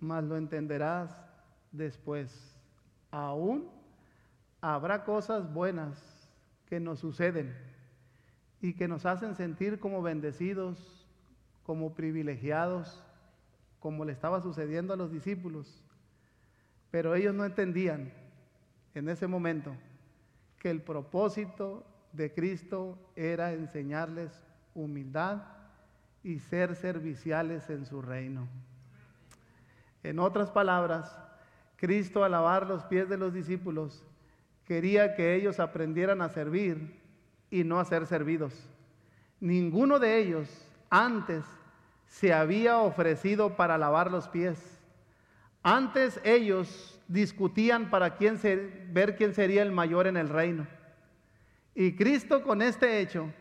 mas 0.00 0.24
lo 0.24 0.36
entenderás 0.36 1.16
después. 1.70 2.58
Aún 3.12 3.70
habrá 4.60 5.04
cosas 5.04 5.54
buenas 5.54 6.28
que 6.68 6.80
nos 6.80 6.98
suceden 6.98 7.56
y 8.60 8.74
que 8.74 8.88
nos 8.88 9.06
hacen 9.06 9.36
sentir 9.36 9.78
como 9.78 10.02
bendecidos, 10.02 11.06
como 11.62 11.94
privilegiados, 11.94 13.05
como 13.86 14.04
le 14.04 14.10
estaba 14.10 14.40
sucediendo 14.40 14.92
a 14.92 14.96
los 14.96 15.12
discípulos. 15.12 15.80
Pero 16.90 17.14
ellos 17.14 17.32
no 17.32 17.44
entendían 17.44 18.12
en 18.96 19.08
ese 19.08 19.28
momento 19.28 19.76
que 20.58 20.70
el 20.70 20.82
propósito 20.82 21.86
de 22.12 22.34
Cristo 22.34 22.98
era 23.14 23.52
enseñarles 23.52 24.42
humildad 24.74 25.44
y 26.24 26.40
ser 26.40 26.74
serviciales 26.74 27.70
en 27.70 27.86
su 27.86 28.02
reino. 28.02 28.48
En 30.02 30.18
otras 30.18 30.50
palabras, 30.50 31.16
Cristo 31.76 32.24
al 32.24 32.32
lavar 32.32 32.66
los 32.66 32.82
pies 32.86 33.08
de 33.08 33.18
los 33.18 33.32
discípulos 33.32 34.02
quería 34.64 35.14
que 35.14 35.36
ellos 35.36 35.60
aprendieran 35.60 36.22
a 36.22 36.28
servir 36.28 37.00
y 37.52 37.62
no 37.62 37.78
a 37.78 37.84
ser 37.84 38.04
servidos. 38.08 38.68
Ninguno 39.38 40.00
de 40.00 40.18
ellos 40.18 40.48
antes 40.90 41.44
se 42.06 42.32
había 42.32 42.78
ofrecido 42.78 43.56
para 43.56 43.78
lavar 43.78 44.10
los 44.10 44.28
pies. 44.28 44.80
Antes 45.62 46.20
ellos 46.24 47.00
discutían 47.08 47.90
para 47.90 48.16
quién 48.16 48.38
ver 48.92 49.16
quién 49.16 49.34
sería 49.34 49.62
el 49.62 49.72
mayor 49.72 50.06
en 50.06 50.16
el 50.16 50.28
reino. 50.28 50.66
Y 51.74 51.94
Cristo 51.94 52.42
con 52.42 52.62
este 52.62 53.00
hecho 53.00 53.32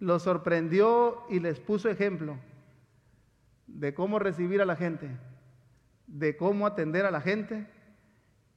los 0.00 0.22
sorprendió 0.22 1.24
y 1.30 1.40
les 1.40 1.60
puso 1.60 1.88
ejemplo 1.88 2.36
de 3.66 3.94
cómo 3.94 4.18
recibir 4.18 4.60
a 4.60 4.64
la 4.64 4.76
gente, 4.76 5.10
de 6.06 6.36
cómo 6.36 6.66
atender 6.66 7.06
a 7.06 7.10
la 7.10 7.20
gente 7.20 7.66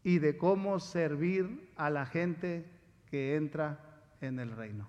y 0.03 0.19
de 0.19 0.37
cómo 0.37 0.79
servir 0.79 1.71
a 1.75 1.89
la 1.89 2.05
gente 2.05 2.65
que 3.09 3.35
entra 3.35 3.79
en 4.21 4.39
el 4.39 4.51
reino. 4.51 4.87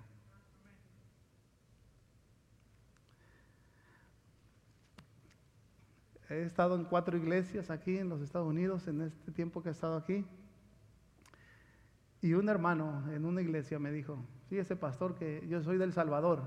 He 6.30 6.44
estado 6.44 6.76
en 6.76 6.84
cuatro 6.84 7.16
iglesias 7.16 7.70
aquí 7.70 7.98
en 7.98 8.08
los 8.08 8.20
Estados 8.20 8.46
Unidos 8.46 8.86
en 8.86 9.00
este 9.00 9.32
tiempo 9.32 9.64
que 9.64 9.68
he 9.68 9.72
estado 9.72 9.96
aquí. 9.96 10.24
Y 12.22 12.34
un 12.34 12.48
hermano 12.48 13.10
en 13.10 13.24
una 13.24 13.42
iglesia 13.42 13.80
me 13.80 13.90
dijo, 13.90 14.24
sí, 14.48 14.56
ese 14.56 14.76
pastor 14.76 15.16
que 15.16 15.44
yo 15.48 15.60
soy 15.60 15.76
del 15.76 15.92
Salvador. 15.92 16.44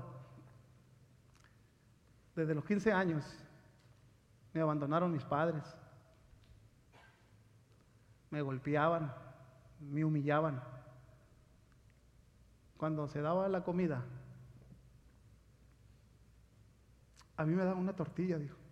Desde 2.34 2.54
los 2.54 2.64
15 2.64 2.92
años 2.94 3.26
me 4.54 4.62
abandonaron 4.62 5.12
mis 5.12 5.24
padres. 5.24 5.62
Me 8.30 8.40
golpeaban, 8.40 9.12
me 9.80 10.02
humillaban. 10.02 10.62
Cuando 12.78 13.06
se 13.06 13.20
daba 13.20 13.50
la 13.50 13.62
comida, 13.62 14.02
a 17.36 17.44
mí 17.44 17.54
me 17.54 17.64
daban 17.64 17.80
una 17.80 17.94
tortilla, 17.94 18.38
dijo. 18.38 18.63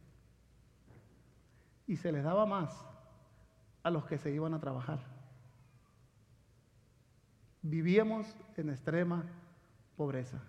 Y 1.87 1.97
se 1.97 2.13
les 2.13 2.25
daba 2.25 2.47
más 2.47 2.87
a 3.83 3.91
los 3.91 4.05
que 4.07 4.19
se 4.19 4.31
iban 4.31 4.55
a 4.55 4.61
trabajar. 4.61 5.01
Vivíamos 7.63 8.37
en 8.57 8.71
extrema 8.71 9.25
pobreza. 9.97 10.41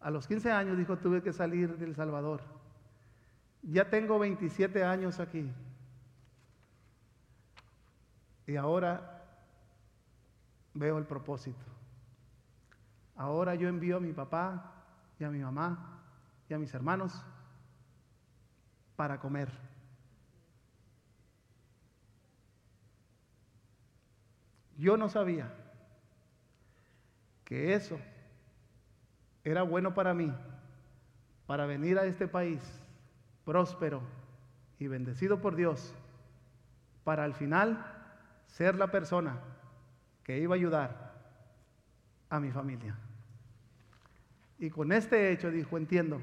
A 0.00 0.10
los 0.10 0.26
15 0.28 0.52
años, 0.52 0.76
dijo, 0.76 0.98
tuve 0.98 1.22
que 1.22 1.32
salir 1.32 1.76
del 1.78 1.94
Salvador. 1.94 2.42
Ya 3.62 3.88
tengo 3.90 4.18
27 4.18 4.84
años 4.84 5.18
aquí. 5.18 5.50
Y 8.46 8.56
ahora 8.56 9.24
veo 10.74 10.98
el 10.98 11.04
propósito. 11.04 11.64
Ahora 13.16 13.54
yo 13.56 13.68
envío 13.68 13.96
a 13.96 14.00
mi 14.00 14.12
papá 14.12 14.72
y 15.18 15.24
a 15.24 15.30
mi 15.30 15.40
mamá 15.40 16.00
y 16.48 16.54
a 16.54 16.58
mis 16.58 16.72
hermanos 16.72 17.24
para 18.94 19.18
comer. 19.18 19.67
Yo 24.78 24.96
no 24.96 25.08
sabía 25.08 25.52
que 27.44 27.74
eso 27.74 27.98
era 29.42 29.62
bueno 29.62 29.92
para 29.92 30.14
mí, 30.14 30.32
para 31.46 31.66
venir 31.66 31.98
a 31.98 32.04
este 32.04 32.28
país 32.28 32.62
próspero 33.44 34.02
y 34.78 34.86
bendecido 34.86 35.40
por 35.40 35.56
Dios, 35.56 35.92
para 37.02 37.24
al 37.24 37.34
final 37.34 37.84
ser 38.46 38.76
la 38.76 38.92
persona 38.92 39.40
que 40.22 40.38
iba 40.38 40.54
a 40.54 40.58
ayudar 40.58 41.12
a 42.30 42.38
mi 42.38 42.52
familia. 42.52 42.96
Y 44.60 44.70
con 44.70 44.92
este 44.92 45.32
hecho 45.32 45.50
dijo, 45.50 45.76
entiendo 45.76 46.20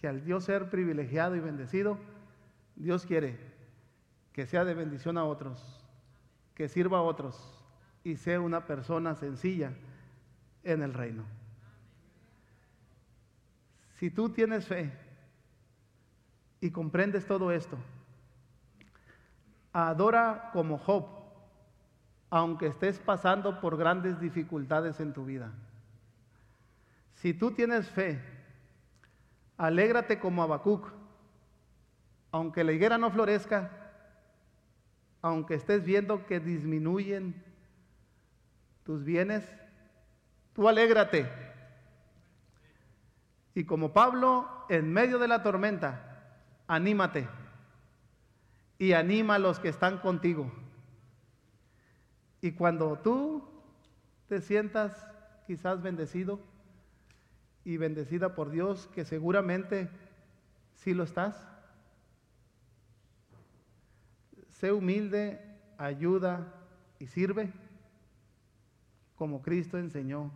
que 0.00 0.08
al 0.08 0.24
Dios 0.24 0.44
ser 0.44 0.70
privilegiado 0.70 1.36
y 1.36 1.40
bendecido, 1.40 1.98
Dios 2.74 3.04
quiere 3.04 3.38
que 4.32 4.46
sea 4.46 4.64
de 4.64 4.72
bendición 4.72 5.18
a 5.18 5.24
otros, 5.24 5.84
que 6.54 6.68
sirva 6.68 6.98
a 6.98 7.02
otros 7.02 7.61
y 8.04 8.16
sea 8.16 8.40
una 8.40 8.66
persona 8.66 9.14
sencilla 9.14 9.72
en 10.64 10.82
el 10.82 10.92
reino. 10.92 11.24
Si 13.98 14.10
tú 14.10 14.30
tienes 14.30 14.66
fe 14.66 14.92
y 16.60 16.70
comprendes 16.70 17.26
todo 17.26 17.52
esto, 17.52 17.78
adora 19.72 20.50
como 20.52 20.78
Job, 20.78 21.06
aunque 22.30 22.66
estés 22.66 22.98
pasando 22.98 23.60
por 23.60 23.76
grandes 23.76 24.18
dificultades 24.18 24.98
en 25.00 25.12
tu 25.12 25.24
vida. 25.24 25.52
Si 27.14 27.34
tú 27.34 27.52
tienes 27.52 27.88
fe, 27.88 28.20
alégrate 29.56 30.18
como 30.18 30.42
Habacuc, 30.42 30.90
aunque 32.32 32.64
la 32.64 32.72
higuera 32.72 32.98
no 32.98 33.10
florezca, 33.10 33.70
aunque 35.20 35.54
estés 35.54 35.84
viendo 35.84 36.26
que 36.26 36.40
disminuyen 36.40 37.51
tus 38.84 39.04
bienes, 39.04 39.44
tú 40.54 40.68
alégrate. 40.68 41.30
Y 43.54 43.64
como 43.64 43.92
Pablo, 43.92 44.48
en 44.68 44.92
medio 44.92 45.18
de 45.18 45.28
la 45.28 45.42
tormenta, 45.42 46.38
anímate 46.66 47.28
y 48.78 48.94
anima 48.94 49.36
a 49.36 49.38
los 49.38 49.58
que 49.58 49.68
están 49.68 49.98
contigo. 49.98 50.50
Y 52.40 52.52
cuando 52.52 52.98
tú 52.98 53.44
te 54.28 54.40
sientas 54.40 55.06
quizás 55.46 55.82
bendecido 55.82 56.40
y 57.64 57.76
bendecida 57.76 58.34
por 58.34 58.50
Dios, 58.50 58.88
que 58.94 59.04
seguramente 59.04 59.88
sí 60.74 60.94
lo 60.94 61.04
estás, 61.04 61.36
sé 64.48 64.72
humilde, 64.72 65.40
ayuda 65.78 66.54
y 66.98 67.06
sirve 67.06 67.52
como 69.22 69.40
Cristo 69.40 69.78
enseñó 69.78 70.32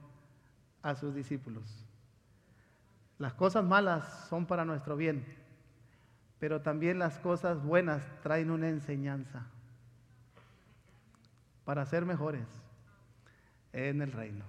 a 0.81 0.95
sus 0.95 1.13
discípulos. 1.13 1.85
Las 3.19 3.35
cosas 3.35 3.65
malas 3.65 4.29
son 4.29 4.47
para 4.47 4.65
nuestro 4.65 4.97
bien, 4.97 5.27
pero 6.39 6.63
también 6.63 7.01
las 7.01 7.19
cosas 7.19 7.61
buenas 7.65 8.05
traen 8.23 8.49
una 8.49 8.69
enseñanza 8.69 9.45
para 11.65 11.85
ser 11.85 12.07
mejores 12.07 12.47
en 13.73 14.03
el 14.03 14.13
reino. 14.13 14.45